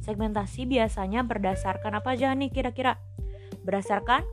Segmentasi 0.03 0.67
biasanya 0.67 1.27
berdasarkan 1.27 1.99
apa 1.99 2.15
aja 2.15 2.31
nih 2.31 2.51
kira-kira? 2.51 2.95
Berdasarkan 3.67 4.23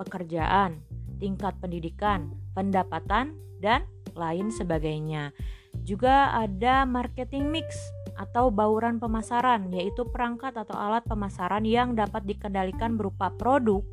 pekerjaan, 0.00 0.80
tingkat 1.20 1.56
pendidikan, 1.60 2.32
pendapatan, 2.56 3.36
dan 3.60 3.84
lain 4.16 4.48
sebagainya. 4.48 5.34
Juga 5.84 6.32
ada 6.34 6.88
marketing 6.88 7.52
mix 7.52 7.76
atau 8.18 8.50
bauran 8.50 8.98
pemasaran, 8.98 9.70
yaitu 9.70 10.02
perangkat 10.08 10.56
atau 10.56 10.74
alat 10.74 11.06
pemasaran 11.06 11.62
yang 11.62 11.94
dapat 11.94 12.26
dikendalikan 12.26 12.98
berupa 12.98 13.30
produk, 13.34 13.84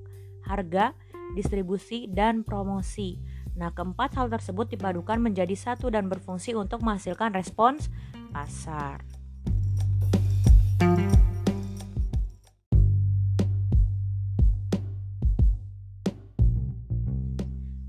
harga, 0.48 0.98
distribusi, 1.38 2.10
dan 2.10 2.42
promosi. 2.42 3.22
Nah, 3.56 3.72
keempat 3.72 4.20
hal 4.20 4.28
tersebut 4.28 4.68
dipadukan 4.76 5.16
menjadi 5.16 5.56
satu 5.56 5.88
dan 5.88 6.12
berfungsi 6.12 6.52
untuk 6.52 6.84
menghasilkan 6.84 7.32
respons 7.32 7.88
pasar. 8.36 9.00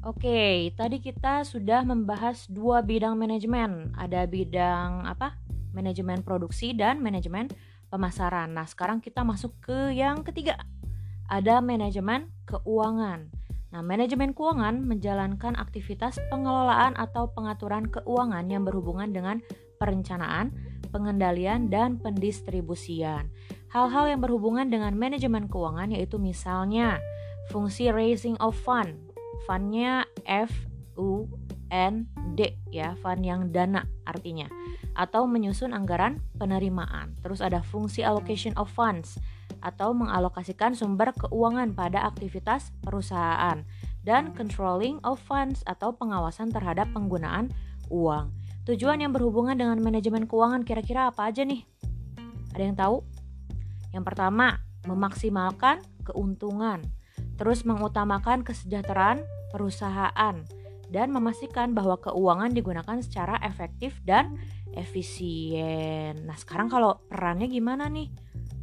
Oke, 0.07 0.71
tadi 0.79 1.03
kita 1.03 1.43
sudah 1.43 1.83
membahas 1.83 2.47
dua 2.47 2.79
bidang 2.79 3.19
manajemen. 3.19 3.91
Ada 3.99 4.31
bidang 4.31 5.03
apa? 5.03 5.35
Manajemen 5.75 6.23
produksi 6.23 6.79
dan 6.79 7.03
manajemen 7.03 7.51
pemasaran. 7.91 8.55
Nah, 8.55 8.71
sekarang 8.71 9.03
kita 9.03 9.27
masuk 9.27 9.51
ke 9.59 9.99
yang 9.99 10.23
ketiga. 10.23 10.63
Ada 11.27 11.59
manajemen 11.59 12.31
keuangan. 12.47 13.36
Nah, 13.75 13.83
manajemen 13.83 14.33
keuangan 14.33 14.87
menjalankan 14.87 15.59
aktivitas 15.59 16.23
pengelolaan 16.31 16.95
atau 16.95 17.29
pengaturan 17.35 17.91
keuangan 17.91 18.47
yang 18.47 18.63
berhubungan 18.63 19.11
dengan 19.11 19.43
perencanaan, 19.77 20.55
pengendalian, 20.95 21.69
dan 21.69 21.99
pendistribusian. 22.01 23.29
Hal-hal 23.75 24.09
yang 24.09 24.25
berhubungan 24.25 24.71
dengan 24.71 24.97
manajemen 24.97 25.51
keuangan 25.51 25.93
yaitu 25.93 26.17
misalnya 26.17 27.03
fungsi 27.53 27.93
raising 27.93 28.39
of 28.41 28.57
fund. 28.57 28.97
Fundnya 29.45 30.09
F 30.25 30.49
U 30.97 31.29
N 31.69 32.09
D 32.33 32.57
ya, 32.73 32.97
fund 33.03 33.21
yang 33.27 33.53
dana 33.53 33.85
artinya. 34.09 34.49
Atau 34.97 35.29
menyusun 35.29 35.77
anggaran 35.77 36.25
penerimaan. 36.41 37.21
Terus 37.21 37.45
ada 37.45 37.61
fungsi 37.61 38.01
allocation 38.01 38.57
of 38.57 38.73
funds 38.73 39.21
atau 39.61 39.93
mengalokasikan 39.93 40.77
sumber 40.77 41.13
keuangan 41.17 41.73
pada 41.73 42.05
aktivitas 42.09 42.73
perusahaan 42.83 43.63
dan 44.07 44.31
controlling 44.37 45.03
of 45.03 45.19
funds 45.19 45.67
atau 45.67 45.95
pengawasan 45.95 46.55
terhadap 46.55 46.87
penggunaan 46.95 47.51
uang. 47.91 48.31
Tujuan 48.67 48.99
yang 48.99 49.15
berhubungan 49.15 49.55
dengan 49.55 49.79
manajemen 49.79 50.27
keuangan 50.27 50.67
kira-kira 50.67 51.11
apa 51.11 51.31
aja 51.31 51.47
nih? 51.47 51.63
Ada 52.55 52.63
yang 52.63 52.79
tahu? 52.79 52.97
Yang 53.95 54.05
pertama, 54.11 54.59
memaksimalkan 54.87 55.83
keuntungan, 56.03 56.83
terus 57.39 57.63
mengutamakan 57.63 58.43
kesejahteraan 58.43 59.23
perusahaan 59.55 60.43
dan 60.91 61.09
memastikan 61.11 61.75
bahwa 61.75 61.99
keuangan 61.99 62.55
digunakan 62.55 62.99
secara 63.03 63.39
efektif 63.43 63.99
dan 64.07 64.39
efisien. 64.75 66.23
Nah, 66.27 66.37
sekarang 66.39 66.71
kalau 66.71 67.03
perannya 67.11 67.51
gimana 67.51 67.91
nih? 67.91 68.13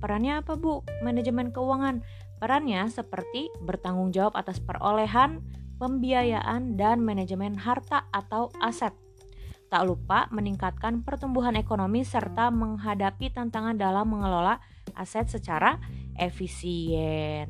Perannya 0.03 0.43
apa 0.43 0.59
Bu? 0.59 0.83
Manajemen 0.99 1.55
keuangan. 1.55 2.03
Perannya 2.35 2.91
seperti 2.91 3.47
bertanggung 3.63 4.11
jawab 4.11 4.35
atas 4.35 4.59
perolehan, 4.59 5.39
pembiayaan, 5.79 6.75
dan 6.75 6.99
manajemen 6.99 7.55
harta 7.55 8.11
atau 8.11 8.51
aset. 8.59 8.91
Tak 9.71 9.87
lupa 9.87 10.27
meningkatkan 10.35 11.07
pertumbuhan 11.07 11.55
ekonomi 11.55 12.03
serta 12.03 12.51
menghadapi 12.51 13.31
tantangan 13.31 13.79
dalam 13.79 14.11
mengelola 14.11 14.59
aset 14.91 15.31
secara 15.31 15.79
efisien. 16.19 17.47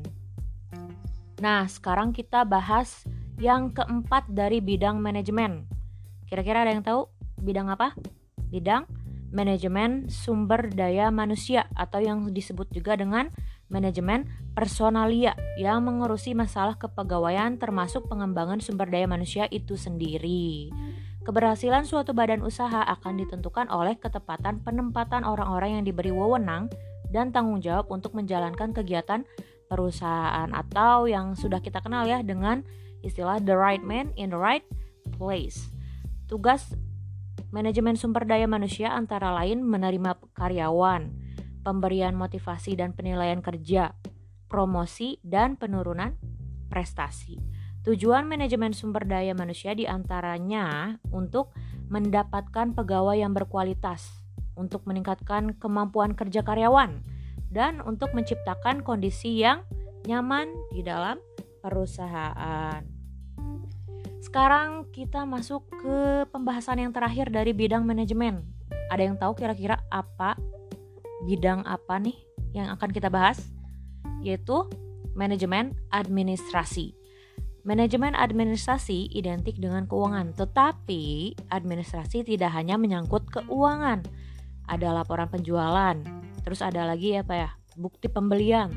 Nah, 1.42 1.66
sekarang 1.66 2.14
kita 2.14 2.46
bahas 2.46 3.02
yang 3.42 3.74
keempat 3.74 4.30
dari 4.30 4.62
bidang 4.62 5.02
manajemen. 5.02 5.66
Kira-kira 6.30 6.62
ada 6.62 6.70
yang 6.70 6.86
tahu 6.86 7.10
bidang 7.42 7.66
apa? 7.66 7.98
Bidang 8.46 8.86
manajemen 9.34 10.06
sumber 10.06 10.70
daya 10.70 11.10
manusia 11.10 11.66
atau 11.74 11.98
yang 11.98 12.22
disebut 12.30 12.70
juga 12.70 12.94
dengan 12.94 13.28
manajemen 13.66 14.30
personalia 14.54 15.34
yang 15.58 15.82
mengurusi 15.82 16.38
masalah 16.38 16.78
kepegawaian 16.78 17.58
termasuk 17.58 18.06
pengembangan 18.06 18.62
sumber 18.62 18.86
daya 18.86 19.10
manusia 19.10 19.50
itu 19.50 19.74
sendiri. 19.74 20.70
Keberhasilan 21.26 21.82
suatu 21.82 22.14
badan 22.14 22.46
usaha 22.46 22.86
akan 22.86 23.18
ditentukan 23.26 23.66
oleh 23.74 23.98
ketepatan 23.98 24.62
penempatan 24.62 25.26
orang-orang 25.26 25.80
yang 25.80 25.84
diberi 25.84 26.14
wewenang 26.14 26.70
dan 27.10 27.34
tanggung 27.34 27.58
jawab 27.58 27.90
untuk 27.90 28.14
menjalankan 28.14 28.70
kegiatan 28.70 29.26
perusahaan 29.66 30.46
atau 30.52 31.10
yang 31.10 31.34
sudah 31.34 31.58
kita 31.58 31.80
kenal 31.82 32.04
ya 32.06 32.20
dengan 32.20 32.62
istilah 33.00 33.40
the 33.42 33.56
right 33.56 33.82
man 33.82 34.12
in 34.14 34.30
the 34.30 34.38
right 34.38 34.62
place. 35.16 35.72
Tugas 36.28 36.76
manajemen 37.54 37.94
sumber 37.94 38.26
daya 38.26 38.50
manusia 38.50 38.90
antara 38.90 39.30
lain 39.30 39.62
menerima 39.62 40.18
karyawan, 40.34 41.14
pemberian 41.62 42.18
motivasi 42.18 42.74
dan 42.74 42.98
penilaian 42.98 43.38
kerja, 43.38 43.94
promosi 44.50 45.22
dan 45.22 45.54
penurunan 45.54 46.18
prestasi. 46.66 47.38
Tujuan 47.86 48.26
manajemen 48.26 48.74
sumber 48.74 49.06
daya 49.06 49.38
manusia 49.38 49.70
di 49.70 49.86
antaranya 49.86 50.98
untuk 51.14 51.54
mendapatkan 51.86 52.74
pegawai 52.74 53.22
yang 53.22 53.30
berkualitas, 53.30 54.18
untuk 54.58 54.82
meningkatkan 54.90 55.54
kemampuan 55.62 56.18
kerja 56.18 56.42
karyawan, 56.42 57.06
dan 57.54 57.78
untuk 57.86 58.10
menciptakan 58.18 58.82
kondisi 58.82 59.38
yang 59.38 59.62
nyaman 60.10 60.50
di 60.74 60.82
dalam 60.82 61.22
perusahaan. 61.62 62.93
Sekarang 64.24 64.88
kita 64.88 65.28
masuk 65.28 65.68
ke 65.68 66.24
pembahasan 66.32 66.80
yang 66.80 66.96
terakhir 66.96 67.28
dari 67.28 67.52
bidang 67.52 67.84
manajemen. 67.84 68.40
Ada 68.88 69.04
yang 69.04 69.20
tahu 69.20 69.36
kira-kira 69.36 69.84
apa 69.92 70.32
bidang 71.28 71.60
apa 71.68 72.00
nih 72.00 72.16
yang 72.56 72.72
akan 72.72 72.88
kita 72.88 73.12
bahas? 73.12 73.44
Yaitu 74.24 74.64
manajemen 75.12 75.76
administrasi. 75.92 76.96
Manajemen 77.68 78.16
administrasi 78.16 79.12
identik 79.12 79.60
dengan 79.60 79.84
keuangan, 79.84 80.32
tetapi 80.32 81.36
administrasi 81.52 82.24
tidak 82.24 82.56
hanya 82.56 82.80
menyangkut 82.80 83.28
keuangan. 83.28 84.08
Ada 84.64 85.04
laporan 85.04 85.28
penjualan, 85.28 86.00
terus 86.40 86.64
ada 86.64 86.88
lagi 86.88 87.12
apa 87.12 87.34
ya? 87.36 87.50
Bukti 87.76 88.08
pembelian 88.08 88.72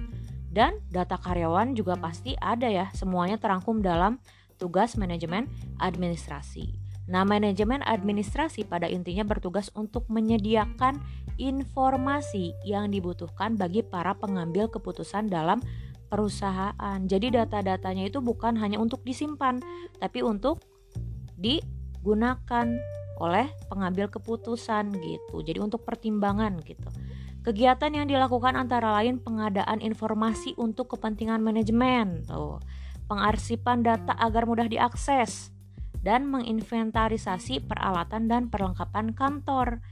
dan 0.51 0.83
data 0.91 1.15
karyawan 1.15 1.71
juga 1.71 1.95
pasti 1.95 2.35
ada 2.35 2.67
ya. 2.67 2.91
Semuanya 2.91 3.39
terangkum 3.39 3.79
dalam 3.79 4.19
tugas 4.57 4.97
manajemen 4.97 5.47
administrasi. 5.81 6.77
Nah, 7.07 7.23
manajemen 7.23 7.79
administrasi 7.87 8.67
pada 8.67 8.91
intinya 8.91 9.23
bertugas 9.23 9.71
untuk 9.79 10.11
menyediakan 10.11 10.99
informasi 11.39 12.51
yang 12.67 12.91
dibutuhkan 12.91 13.55
bagi 13.55 13.79
para 13.79 14.11
pengambil 14.17 14.67
keputusan 14.67 15.31
dalam 15.31 15.63
perusahaan. 16.11 16.99
Jadi 17.07 17.31
data-datanya 17.31 18.11
itu 18.11 18.19
bukan 18.19 18.59
hanya 18.59 18.75
untuk 18.75 19.07
disimpan, 19.07 19.63
tapi 20.03 20.19
untuk 20.19 20.59
digunakan 21.39 22.67
oleh 23.17 23.47
pengambil 23.71 24.11
keputusan 24.11 24.91
gitu. 24.99 25.35
Jadi 25.47 25.59
untuk 25.63 25.87
pertimbangan 25.87 26.59
gitu. 26.63 26.91
Kegiatan 27.47 27.95
yang 27.95 28.11
dilakukan 28.11 28.59
antara 28.59 28.91
lain 28.99 29.23
pengadaan 29.23 29.79
informasi 29.79 30.51
untuk 30.59 30.91
kepentingan 30.91 31.39
manajemen, 31.39 32.27
tuh, 32.27 32.59
pengarsipan 33.07 33.83
data 33.83 34.13
agar 34.19 34.45
mudah 34.45 34.67
diakses, 34.67 35.51
dan 36.03 36.29
menginventarisasi 36.29 37.65
peralatan 37.65 38.29
dan 38.31 38.47
perlengkapan 38.47 39.11
kantor. 39.11 39.83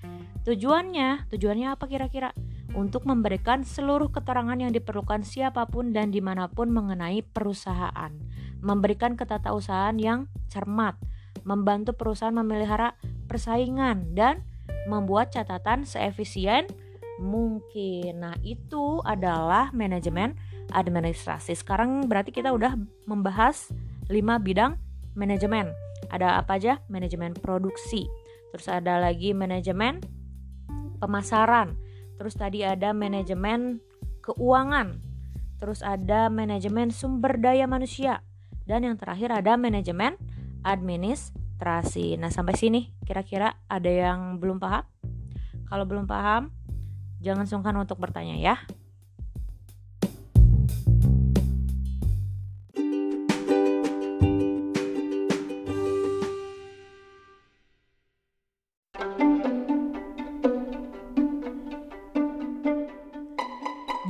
Tujuannya, 0.45 1.27
tujuannya 1.33 1.67
apa 1.73 1.89
kira-kira? 1.89 2.31
untuk 2.75 3.07
memberikan 3.07 3.63
seluruh 3.63 4.11
keterangan 4.11 4.59
yang 4.59 4.75
diperlukan 4.75 5.23
siapa 5.23 5.63
pun 5.65 5.95
dan 5.95 6.11
di 6.11 6.19
mana 6.19 6.51
pun 6.51 6.69
mengenai 6.69 7.23
perusahaan, 7.23 8.11
memberikan 8.59 9.15
ketatausahaan 9.15 9.95
yang 9.95 10.27
cermat, 10.51 10.99
membantu 11.47 11.95
perusahaan 11.95 12.35
memelihara 12.35 12.99
persaingan, 13.31 14.11
dan 14.13 14.43
membuat 14.91 15.31
catatan 15.31 15.87
seefisien 15.87 16.67
mungkin. 17.17 18.21
Nah, 18.21 18.35
itu 18.43 18.99
adalah 19.07 19.71
manajemen 19.71 20.35
administrasi. 20.71 21.53
Sekarang 21.53 22.07
berarti 22.09 22.33
kita 22.33 22.53
udah 22.53 22.77
membahas 23.05 23.69
5 24.07 24.13
bidang 24.41 24.77
manajemen. 25.13 25.69
Ada 26.09 26.39
apa 26.41 26.57
aja? 26.57 26.81
Manajemen 26.89 27.33
produksi. 27.37 28.05
Terus 28.55 28.71
ada 28.71 29.01
lagi 29.01 29.35
manajemen 29.35 29.99
pemasaran, 30.95 31.75
terus 32.15 32.39
tadi 32.39 32.63
ada 32.63 32.95
manajemen 32.95 33.83
keuangan, 34.23 34.95
terus 35.59 35.83
ada 35.83 36.31
manajemen 36.31 36.87
sumber 36.87 37.35
daya 37.35 37.67
manusia, 37.67 38.23
dan 38.63 38.87
yang 38.87 38.95
terakhir 38.95 39.35
ada 39.35 39.59
manajemen 39.59 40.15
administrasi. 40.63 42.15
Nah, 42.15 42.31
sampai 42.31 42.55
sini 42.55 42.95
kira-kira 43.03 43.59
ada 43.67 43.91
yang 43.91 44.39
belum 44.39 44.57
paham? 44.57 44.87
Kalau 45.67 45.83
belum 45.83 46.07
paham, 46.07 46.49
jangan 47.19 47.43
sungkan 47.43 47.75
untuk 47.75 47.99
bertanya 47.99 48.39
ya. 48.39 48.55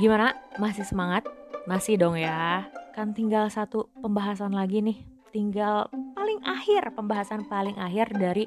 Gimana? 0.06 0.38
Masih 0.62 0.86
semangat? 0.86 1.26
Masih 1.66 1.98
dong 1.98 2.14
ya. 2.14 2.70
Kan 2.94 3.10
tinggal 3.10 3.50
satu 3.50 3.90
pembahasan 3.98 4.54
lagi 4.54 4.78
nih. 4.78 5.02
Tinggal 5.34 5.90
paling 6.14 6.46
akhir, 6.46 6.94
pembahasan 6.94 7.42
paling 7.50 7.74
akhir 7.74 8.14
dari 8.14 8.46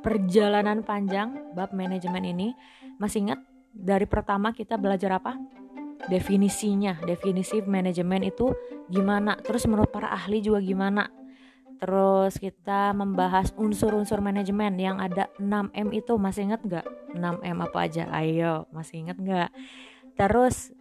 perjalanan 0.00 0.80
panjang 0.80 1.52
bab 1.52 1.76
manajemen 1.76 2.24
ini. 2.24 2.48
Masih 2.96 3.20
ingat 3.20 3.36
dari 3.76 4.08
pertama 4.08 4.56
kita 4.56 4.80
belajar 4.80 5.20
apa? 5.20 5.36
Definisinya, 6.08 6.96
definisi 7.04 7.60
manajemen 7.60 8.24
itu 8.24 8.56
gimana? 8.88 9.36
Terus 9.44 9.68
menurut 9.68 9.92
para 9.92 10.08
ahli 10.08 10.40
juga 10.40 10.64
gimana? 10.64 11.12
Terus 11.84 12.40
kita 12.40 12.96
membahas 12.96 13.52
unsur-unsur 13.60 14.24
manajemen 14.24 14.72
yang 14.80 14.96
ada 15.04 15.28
6M 15.36 15.92
itu 15.92 16.16
masih 16.16 16.48
ingat 16.48 16.64
nggak? 16.64 17.12
6M 17.12 17.60
apa 17.60 17.78
aja? 17.84 18.08
Ayo, 18.08 18.64
masih 18.72 19.04
ingat 19.04 19.20
nggak? 19.20 19.52
Terus 20.16 20.72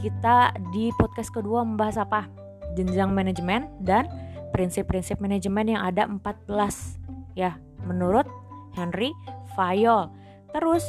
kita 0.00 0.56
di 0.72 0.88
podcast 0.96 1.28
kedua 1.28 1.60
membahas 1.60 2.00
apa? 2.00 2.24
Jenjang 2.72 3.12
manajemen 3.12 3.68
dan 3.84 4.08
prinsip-prinsip 4.56 5.20
manajemen 5.20 5.76
yang 5.76 5.82
ada 5.84 6.08
14 6.08 6.48
ya 7.36 7.60
menurut 7.84 8.24
Henry 8.74 9.12
Fayol. 9.52 10.08
Terus 10.50 10.88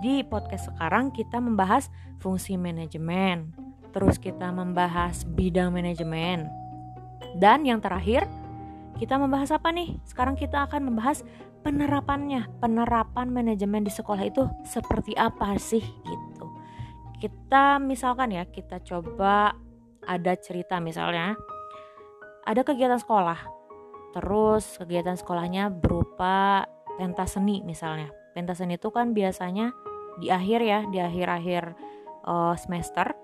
di 0.00 0.22
podcast 0.22 0.70
sekarang 0.72 1.10
kita 1.10 1.42
membahas 1.42 1.90
fungsi 2.22 2.54
manajemen. 2.54 3.50
Terus 3.92 4.16
kita 4.16 4.48
membahas 4.54 5.26
bidang 5.26 5.74
manajemen. 5.74 6.48
Dan 7.36 7.66
yang 7.66 7.82
terakhir 7.82 8.24
kita 8.96 9.18
membahas 9.18 9.52
apa 9.52 9.74
nih? 9.74 9.98
Sekarang 10.06 10.38
kita 10.38 10.64
akan 10.70 10.92
membahas 10.92 11.26
penerapannya. 11.66 12.48
Penerapan 12.62 13.28
manajemen 13.28 13.84
di 13.84 13.92
sekolah 13.92 14.22
itu 14.22 14.48
seperti 14.64 15.12
apa 15.18 15.58
sih 15.58 15.82
gitu 15.82 16.31
kita 17.22 17.78
misalkan 17.78 18.34
ya 18.34 18.42
kita 18.50 18.82
coba 18.82 19.54
ada 20.02 20.34
cerita 20.34 20.82
misalnya 20.82 21.38
ada 22.42 22.66
kegiatan 22.66 22.98
sekolah. 22.98 23.38
Terus 24.10 24.82
kegiatan 24.82 25.14
sekolahnya 25.14 25.70
berupa 25.70 26.66
pentas 26.98 27.38
seni 27.38 27.62
misalnya. 27.62 28.10
Pentas 28.34 28.58
seni 28.58 28.74
itu 28.74 28.90
kan 28.90 29.14
biasanya 29.14 29.70
di 30.18 30.34
akhir 30.34 30.60
ya 30.66 30.80
di 30.90 30.98
akhir-akhir 30.98 31.78
uh, 32.26 32.58
semester. 32.58 33.14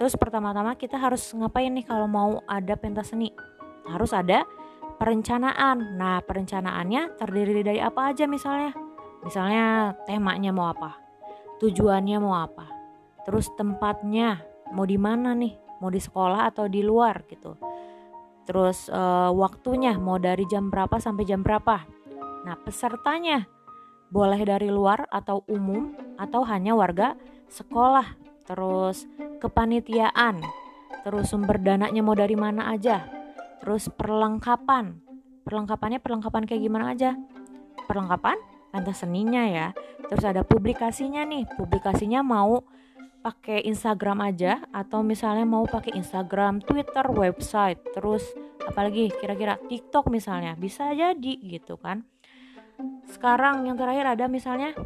Terus 0.00 0.16
pertama-tama 0.16 0.72
kita 0.80 0.96
harus 0.96 1.36
ngapain 1.36 1.68
nih 1.76 1.84
kalau 1.84 2.08
mau 2.08 2.40
ada 2.48 2.72
pentas 2.80 3.12
seni? 3.12 3.36
Harus 3.84 4.16
ada 4.16 4.48
perencanaan. 4.96 6.00
Nah 6.00 6.24
perencanaannya 6.24 7.20
terdiri 7.20 7.60
dari 7.60 7.84
apa 7.84 8.16
aja 8.16 8.24
misalnya? 8.24 8.72
Misalnya 9.20 9.92
temanya 10.08 10.56
mau 10.56 10.72
apa? 10.72 10.96
Tujuannya 11.60 12.16
mau 12.16 12.32
apa 12.32 12.75
terus 13.26 13.50
tempatnya 13.58 14.40
mau 14.70 14.86
di 14.86 14.96
mana 14.96 15.34
nih 15.34 15.58
mau 15.82 15.90
di 15.90 15.98
sekolah 15.98 16.48
atau 16.48 16.70
di 16.70 16.80
luar 16.80 17.26
gitu 17.26 17.58
terus 18.46 18.86
uh, 18.88 19.34
waktunya 19.34 19.98
mau 19.98 20.16
dari 20.22 20.46
jam 20.46 20.70
berapa 20.70 21.02
sampai 21.02 21.26
jam 21.26 21.42
berapa 21.42 21.82
nah 22.46 22.54
pesertanya 22.62 23.44
boleh 24.06 24.38
dari 24.46 24.70
luar 24.70 25.10
atau 25.10 25.42
umum 25.50 25.90
atau 26.14 26.46
hanya 26.46 26.78
warga 26.78 27.18
sekolah 27.50 28.14
terus 28.46 29.10
kepanitiaan 29.42 30.38
terus 31.06 31.30
sumber 31.30 31.62
dananya 31.62 32.02
mau 32.02 32.18
dari 32.18 32.34
mana 32.34 32.74
aja, 32.74 33.06
terus 33.62 33.86
perlengkapan. 33.86 34.98
Perlengkapannya 35.46 36.02
perlengkapan 36.02 36.42
kayak 36.42 36.62
gimana 36.66 36.90
aja? 36.90 37.14
Perlengkapan 37.86 38.34
pentas 38.74 39.06
seninya 39.06 39.46
ya. 39.46 39.70
Terus 40.10 40.26
ada 40.26 40.42
publikasinya 40.42 41.22
nih. 41.22 41.46
Publikasinya 41.54 42.26
mau 42.26 42.66
pakai 43.26 43.66
Instagram 43.66 44.22
aja 44.22 44.62
atau 44.70 45.02
misalnya 45.02 45.42
mau 45.42 45.66
pakai 45.66 45.98
Instagram, 45.98 46.62
Twitter, 46.62 47.02
website, 47.10 47.82
terus 47.90 48.22
apalagi 48.62 49.10
kira-kira 49.18 49.58
TikTok 49.66 50.06
misalnya 50.14 50.54
bisa 50.54 50.94
jadi 50.94 51.34
gitu 51.42 51.74
kan. 51.74 52.06
Sekarang 53.10 53.66
yang 53.66 53.74
terakhir 53.74 54.14
ada 54.14 54.30
misalnya 54.30 54.78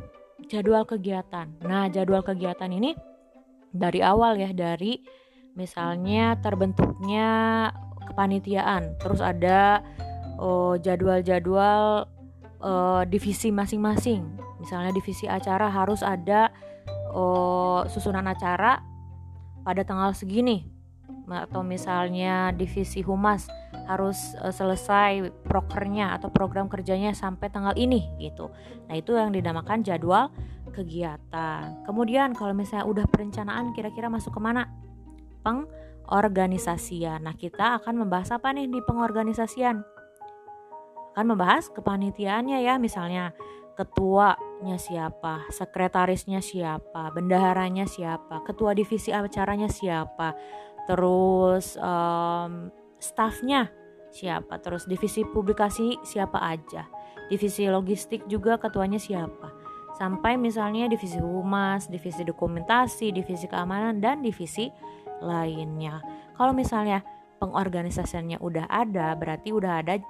jadwal 0.48 0.88
kegiatan. 0.88 1.52
Nah, 1.68 1.92
jadwal 1.92 2.24
kegiatan 2.24 2.72
ini 2.72 2.96
dari 3.76 4.00
awal 4.00 4.40
ya 4.40 4.56
dari 4.56 5.04
misalnya 5.54 6.38
terbentuknya 6.40 7.68
kepanitiaan 8.10 8.98
terus 8.98 9.22
ada 9.22 9.82
oh, 10.38 10.74
jadwal-jadwal 10.78 12.06
uh, 12.62 13.02
divisi 13.06 13.54
masing-masing 13.54 14.26
misalnya 14.58 14.90
divisi 14.94 15.30
acara 15.30 15.70
harus 15.70 16.02
ada 16.02 16.50
uh, 17.10 17.84
susunan 17.90 18.24
acara 18.24 18.80
pada 19.66 19.82
tanggal 19.84 20.14
segini 20.16 20.64
atau 21.30 21.62
misalnya 21.62 22.50
divisi 22.50 23.06
humas 23.06 23.46
harus 23.86 24.34
uh, 24.38 24.50
selesai 24.50 25.30
prokernya 25.46 26.18
atau 26.18 26.30
program 26.30 26.66
kerjanya 26.66 27.14
sampai 27.14 27.50
tanggal 27.50 27.74
ini 27.78 28.06
gitu. 28.18 28.50
Nah, 28.86 28.94
itu 28.98 29.14
yang 29.14 29.30
dinamakan 29.30 29.82
jadwal 29.86 30.30
kegiatan. 30.70 31.82
Kemudian 31.84 32.32
kalau 32.32 32.54
misalnya 32.54 32.86
udah 32.86 33.06
perencanaan 33.10 33.74
kira-kira 33.74 34.06
masuk 34.06 34.38
ke 34.38 34.40
mana? 34.40 34.70
Pengorganisasian. 35.42 37.26
Nah 37.26 37.34
kita 37.34 37.82
akan 37.82 38.06
membahas 38.06 38.30
apa 38.32 38.54
nih 38.54 38.70
di 38.70 38.80
pengorganisasian? 38.86 39.82
Akan 41.12 41.26
membahas 41.26 41.66
kepanitiaannya 41.74 42.62
ya 42.62 42.78
misalnya 42.78 43.34
ketuanya 43.74 44.76
siapa, 44.76 45.46
sekretarisnya 45.50 46.42
siapa, 46.42 47.10
bendaharanya 47.14 47.86
siapa, 47.86 48.42
ketua 48.46 48.74
divisi 48.74 49.10
acaranya 49.14 49.70
siapa, 49.70 50.34
terus 50.86 51.78
um, 51.80 52.70
staffnya 52.98 53.70
siapa, 54.10 54.58
terus 54.58 54.84
divisi 54.86 55.22
publikasi 55.22 55.98
siapa 56.02 56.42
aja, 56.42 56.86
divisi 57.30 57.66
logistik 57.70 58.26
juga 58.26 58.58
ketuanya 58.58 58.98
siapa 58.98 59.60
sampai 60.00 60.40
misalnya 60.40 60.88
divisi 60.88 61.20
humas, 61.20 61.84
divisi 61.92 62.24
dokumentasi, 62.24 63.12
divisi 63.12 63.44
keamanan 63.44 64.00
dan 64.00 64.24
divisi 64.24 64.72
lainnya. 65.20 66.00
Kalau 66.32 66.56
misalnya 66.56 67.04
pengorganisasiannya 67.36 68.40
udah 68.40 68.64
ada, 68.72 69.12
berarti 69.12 69.52
udah 69.52 69.84
ada 69.84 70.00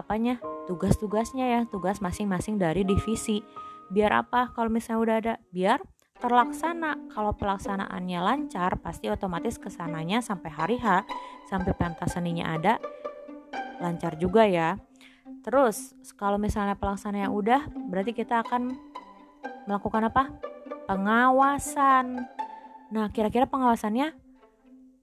apanya? 0.00 0.40
Tugas-tugasnya 0.64 1.46
ya, 1.46 1.60
tugas 1.68 2.00
masing-masing 2.00 2.56
dari 2.56 2.82
divisi. 2.82 3.44
Biar 3.92 4.24
apa? 4.24 4.50
Kalau 4.54 4.72
misalnya 4.72 5.00
udah 5.00 5.16
ada, 5.20 5.34
biar 5.52 5.78
terlaksana. 6.20 7.10
Kalau 7.10 7.32
pelaksanaannya 7.34 8.20
lancar, 8.20 8.76
pasti 8.78 9.08
otomatis 9.08 9.56
ke 9.56 9.72
sananya 9.72 10.20
sampai 10.20 10.50
hari 10.52 10.76
H, 10.78 11.02
sampai 11.48 11.72
pentas 11.74 12.12
seninya 12.14 12.54
ada, 12.54 12.76
lancar 13.80 14.14
juga 14.20 14.44
ya. 14.44 14.76
Terus, 15.40 15.96
kalau 16.20 16.36
misalnya 16.36 16.76
pelaksanaannya 16.76 17.30
udah, 17.32 17.60
berarti 17.88 18.12
kita 18.12 18.44
akan 18.44 18.76
melakukan 19.64 20.12
apa? 20.12 20.28
Pengawasan. 20.84 22.28
Nah, 22.92 23.08
kira-kira 23.08 23.48
pengawasannya 23.48 24.12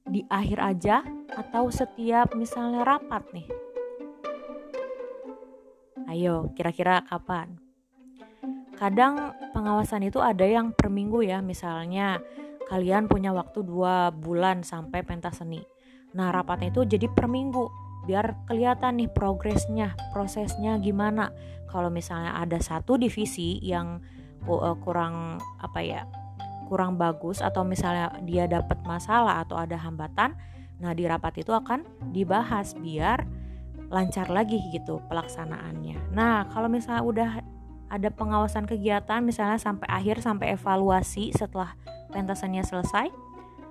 di 0.08 0.24
akhir 0.30 0.60
aja 0.62 1.04
atau 1.36 1.68
setiap 1.74 2.38
misalnya 2.38 2.86
rapat 2.86 3.26
nih? 3.34 3.67
Ayo, 6.08 6.56
kira-kira 6.56 7.04
kapan? 7.04 7.60
Kadang 8.80 9.36
pengawasan 9.52 10.08
itu 10.08 10.24
ada 10.24 10.48
yang 10.48 10.72
per 10.72 10.88
minggu 10.88 11.20
ya, 11.26 11.44
misalnya 11.44 12.24
kalian 12.72 13.12
punya 13.12 13.36
waktu 13.36 13.64
dua 13.64 14.16
bulan 14.16 14.64
sampai 14.64 15.04
pentas 15.04 15.44
seni. 15.44 15.60
Nah, 16.16 16.32
rapatnya 16.32 16.72
itu 16.72 16.88
jadi 16.88 17.12
per 17.12 17.28
minggu, 17.28 17.68
biar 18.08 18.48
kelihatan 18.48 19.04
nih 19.04 19.12
progresnya, 19.12 20.00
prosesnya 20.16 20.80
gimana. 20.80 21.36
Kalau 21.68 21.92
misalnya 21.92 22.40
ada 22.40 22.64
satu 22.64 22.96
divisi 22.96 23.60
yang 23.60 24.00
uh, 24.48 24.78
kurang 24.80 25.44
apa 25.60 25.80
ya 25.84 26.02
kurang 26.68 27.00
bagus 27.00 27.40
atau 27.40 27.64
misalnya 27.64 28.12
dia 28.28 28.44
dapat 28.46 28.80
masalah 28.84 29.44
atau 29.44 29.56
ada 29.56 29.80
hambatan 29.80 30.36
nah 30.78 30.94
di 30.94 31.10
rapat 31.10 31.42
itu 31.42 31.56
akan 31.56 31.82
dibahas 32.14 32.76
biar 32.78 33.26
lancar 33.88 34.28
lagi 34.28 34.60
gitu 34.74 35.00
pelaksanaannya 35.08 36.14
nah 36.14 36.48
kalau 36.52 36.68
misalnya 36.68 37.04
udah 37.04 37.32
ada 37.88 38.12
pengawasan 38.12 38.68
kegiatan 38.68 39.24
misalnya 39.24 39.56
sampai 39.56 39.88
akhir 39.88 40.20
sampai 40.20 40.56
evaluasi 40.60 41.32
setelah 41.32 41.76
pentasannya 42.12 42.64
selesai 42.64 43.08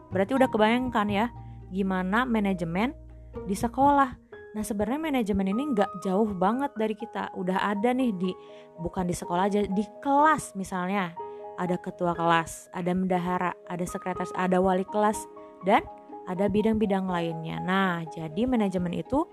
berarti 0.08 0.32
udah 0.32 0.48
kebayangkan 0.48 1.08
ya 1.12 1.26
gimana 1.68 2.24
manajemen 2.24 2.96
di 3.44 3.52
sekolah 3.52 4.26
Nah 4.56 4.64
sebenarnya 4.64 5.12
manajemen 5.12 5.52
ini 5.52 5.76
nggak 5.76 6.00
jauh 6.00 6.32
banget 6.32 6.72
dari 6.80 6.96
kita. 6.96 7.28
Udah 7.36 7.60
ada 7.60 7.92
nih 7.92 8.08
di 8.16 8.32
bukan 8.80 9.04
di 9.04 9.12
sekolah 9.12 9.52
aja 9.52 9.60
di 9.68 9.84
kelas 10.00 10.56
misalnya 10.56 11.12
ada 11.60 11.76
ketua 11.76 12.16
kelas, 12.16 12.72
ada 12.72 12.88
bendahara, 12.96 13.52
ada 13.68 13.84
sekretaris, 13.84 14.32
ada 14.32 14.56
wali 14.56 14.88
kelas 14.88 15.28
dan 15.68 15.84
ada 16.24 16.48
bidang-bidang 16.48 17.04
lainnya. 17.04 17.60
Nah 17.60 18.08
jadi 18.08 18.48
manajemen 18.48 18.96
itu 18.96 19.28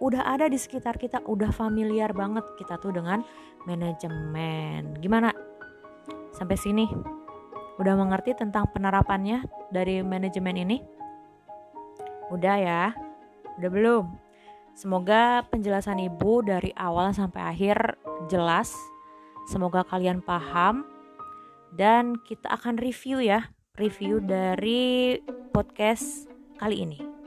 udah 0.00 0.24
ada 0.24 0.48
di 0.48 0.56
sekitar 0.56 0.96
kita, 0.96 1.20
udah 1.28 1.52
familiar 1.52 2.10
banget 2.16 2.42
kita 2.56 2.80
tuh 2.80 2.96
dengan 2.96 3.20
manajemen. 3.68 4.96
Gimana? 4.98 5.30
Sampai 6.32 6.56
sini 6.56 6.88
udah 7.76 7.94
mengerti 7.96 8.32
tentang 8.32 8.68
penerapannya 8.72 9.44
dari 9.68 10.00
manajemen 10.00 10.56
ini? 10.56 10.76
Udah 12.32 12.56
ya? 12.56 12.84
Udah 13.60 13.70
belum? 13.70 14.04
Semoga 14.72 15.44
penjelasan 15.52 16.00
Ibu 16.00 16.48
dari 16.48 16.72
awal 16.72 17.12
sampai 17.12 17.42
akhir 17.52 18.00
jelas. 18.32 18.72
Semoga 19.52 19.84
kalian 19.84 20.24
paham 20.24 20.88
dan 21.76 22.16
kita 22.24 22.48
akan 22.48 22.80
review 22.80 23.20
ya, 23.20 23.50
review 23.76 24.22
dari 24.22 25.18
podcast 25.52 26.30
kali 26.56 26.86
ini. 26.86 27.19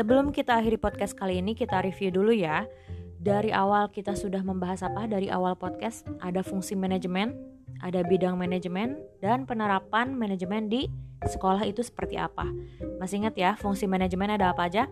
Sebelum 0.00 0.32
kita 0.32 0.56
akhiri 0.56 0.80
podcast 0.80 1.12
kali 1.12 1.44
ini, 1.44 1.52
kita 1.52 1.84
review 1.84 2.08
dulu 2.08 2.32
ya. 2.32 2.64
Dari 3.20 3.52
awal 3.52 3.92
kita 3.92 4.16
sudah 4.16 4.40
membahas 4.40 4.80
apa? 4.80 5.04
Dari 5.04 5.28
awal 5.28 5.60
podcast 5.60 6.08
ada 6.24 6.40
fungsi 6.40 6.72
manajemen 6.72 7.36
ada 7.84 8.00
bidang 8.00 8.40
manajemen 8.40 8.96
dan 9.20 9.44
penerapan 9.44 10.16
manajemen 10.16 10.72
di 10.72 10.88
sekolah 11.28 11.68
itu 11.68 11.84
seperti 11.84 12.16
apa. 12.16 12.48
Masih 12.96 13.20
ingat 13.20 13.36
ya 13.36 13.60
fungsi 13.60 13.84
manajemen 13.84 14.40
ada 14.40 14.56
apa 14.56 14.72
aja? 14.72 14.88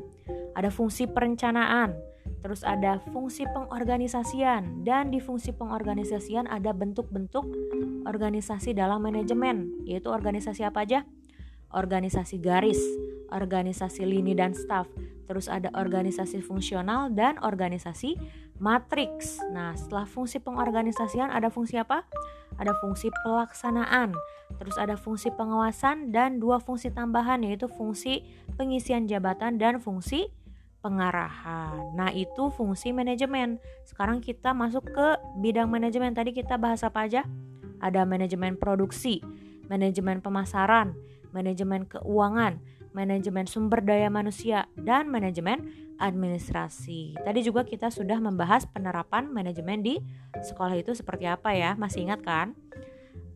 Ada 0.52 0.68
fungsi 0.68 1.08
perencanaan 1.08 1.96
terus 2.44 2.60
ada 2.60 3.00
fungsi 3.08 3.48
pengorganisasian 3.48 4.84
dan 4.84 5.08
di 5.08 5.24
fungsi 5.24 5.56
pengorganisasian 5.56 6.44
ada 6.46 6.76
bentuk-bentuk 6.76 7.48
organisasi 8.04 8.76
dalam 8.76 9.00
manajemen 9.00 9.72
yaitu 9.88 10.12
organisasi 10.12 10.68
apa 10.68 10.84
aja 10.84 11.08
organisasi 11.74 12.40
garis 12.40 12.80
organisasi 13.28 14.08
lini 14.08 14.32
dan 14.32 14.56
staff 14.56 14.88
terus 15.28 15.46
ada 15.46 15.68
organisasi 15.76 16.40
fungsional 16.40 17.12
dan 17.12 17.36
organisasi 17.44 18.16
matriks. 18.58 19.38
Nah, 19.54 19.74
setelah 19.74 20.04
fungsi 20.04 20.42
pengorganisasian 20.42 21.30
ada 21.30 21.48
fungsi 21.48 21.78
apa? 21.78 22.04
Ada 22.58 22.74
fungsi 22.82 23.12
pelaksanaan, 23.22 24.12
terus 24.58 24.74
ada 24.80 24.98
fungsi 24.98 25.30
pengawasan 25.30 26.10
dan 26.10 26.42
dua 26.42 26.58
fungsi 26.58 26.90
tambahan 26.90 27.46
yaitu 27.46 27.70
fungsi 27.70 28.26
pengisian 28.58 29.06
jabatan 29.06 29.56
dan 29.62 29.78
fungsi 29.78 30.32
pengarahan. 30.82 31.94
Nah, 31.94 32.10
itu 32.10 32.50
fungsi 32.50 32.90
manajemen. 32.90 33.62
Sekarang 33.86 34.18
kita 34.18 34.54
masuk 34.54 34.90
ke 34.90 35.08
bidang 35.38 35.70
manajemen. 35.70 36.14
Tadi 36.14 36.34
kita 36.34 36.58
bahas 36.58 36.82
apa 36.82 37.06
aja? 37.06 37.22
Ada 37.78 38.02
manajemen 38.02 38.58
produksi, 38.58 39.22
manajemen 39.70 40.18
pemasaran, 40.18 40.98
manajemen 41.32 41.84
keuangan, 41.86 42.60
manajemen 42.92 43.44
sumber 43.44 43.84
daya 43.84 44.08
manusia, 44.08 44.66
dan 44.78 45.08
manajemen 45.08 45.66
administrasi. 45.98 47.18
Tadi 47.18 47.40
juga 47.42 47.66
kita 47.66 47.90
sudah 47.90 48.22
membahas 48.22 48.64
penerapan 48.70 49.28
manajemen 49.30 49.82
di 49.82 49.98
sekolah 50.38 50.78
itu 50.78 50.94
seperti 50.94 51.26
apa 51.26 51.52
ya, 51.52 51.74
masih 51.74 52.06
ingat 52.06 52.22
kan? 52.22 52.54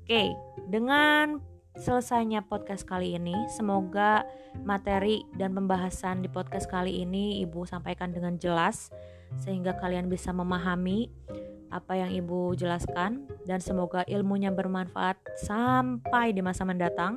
Oke, 0.02 0.34
dengan 0.70 1.42
selesainya 1.76 2.44
podcast 2.44 2.84
kali 2.84 3.16
ini. 3.16 3.34
Semoga 3.48 4.28
materi 4.64 5.24
dan 5.36 5.56
pembahasan 5.56 6.20
di 6.20 6.28
podcast 6.28 6.68
kali 6.68 7.00
ini 7.00 7.40
Ibu 7.44 7.64
sampaikan 7.64 8.12
dengan 8.12 8.36
jelas 8.36 8.92
sehingga 9.40 9.72
kalian 9.80 10.12
bisa 10.12 10.28
memahami 10.36 11.08
apa 11.72 11.96
yang 11.96 12.12
Ibu 12.12 12.52
jelaskan 12.52 13.24
dan 13.48 13.64
semoga 13.64 14.04
ilmunya 14.04 14.52
bermanfaat 14.52 15.16
sampai 15.40 16.36
di 16.36 16.44
masa 16.44 16.68
mendatang. 16.68 17.16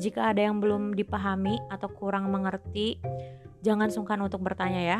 Jika 0.00 0.34
ada 0.34 0.42
yang 0.42 0.58
belum 0.58 0.98
dipahami 0.98 1.58
atau 1.70 1.86
kurang 1.90 2.28
mengerti, 2.30 2.98
jangan 3.62 3.88
sungkan 3.88 4.18
untuk 4.20 4.42
bertanya 4.42 4.82
ya. 4.82 4.98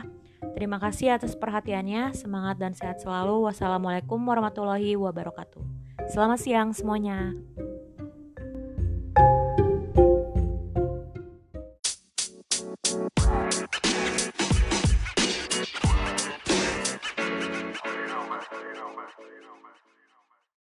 Terima 0.55 0.79
kasih 0.79 1.17
atas 1.19 1.35
perhatiannya, 1.35 2.15
semangat 2.15 2.61
dan 2.61 2.77
sehat 2.77 3.03
selalu. 3.03 3.49
Wassalamualaikum 3.51 4.21
warahmatullahi 4.23 4.95
wabarakatuh. 4.95 5.63
Selamat 6.13 6.39
siang 6.39 6.71
semuanya. 6.77 7.35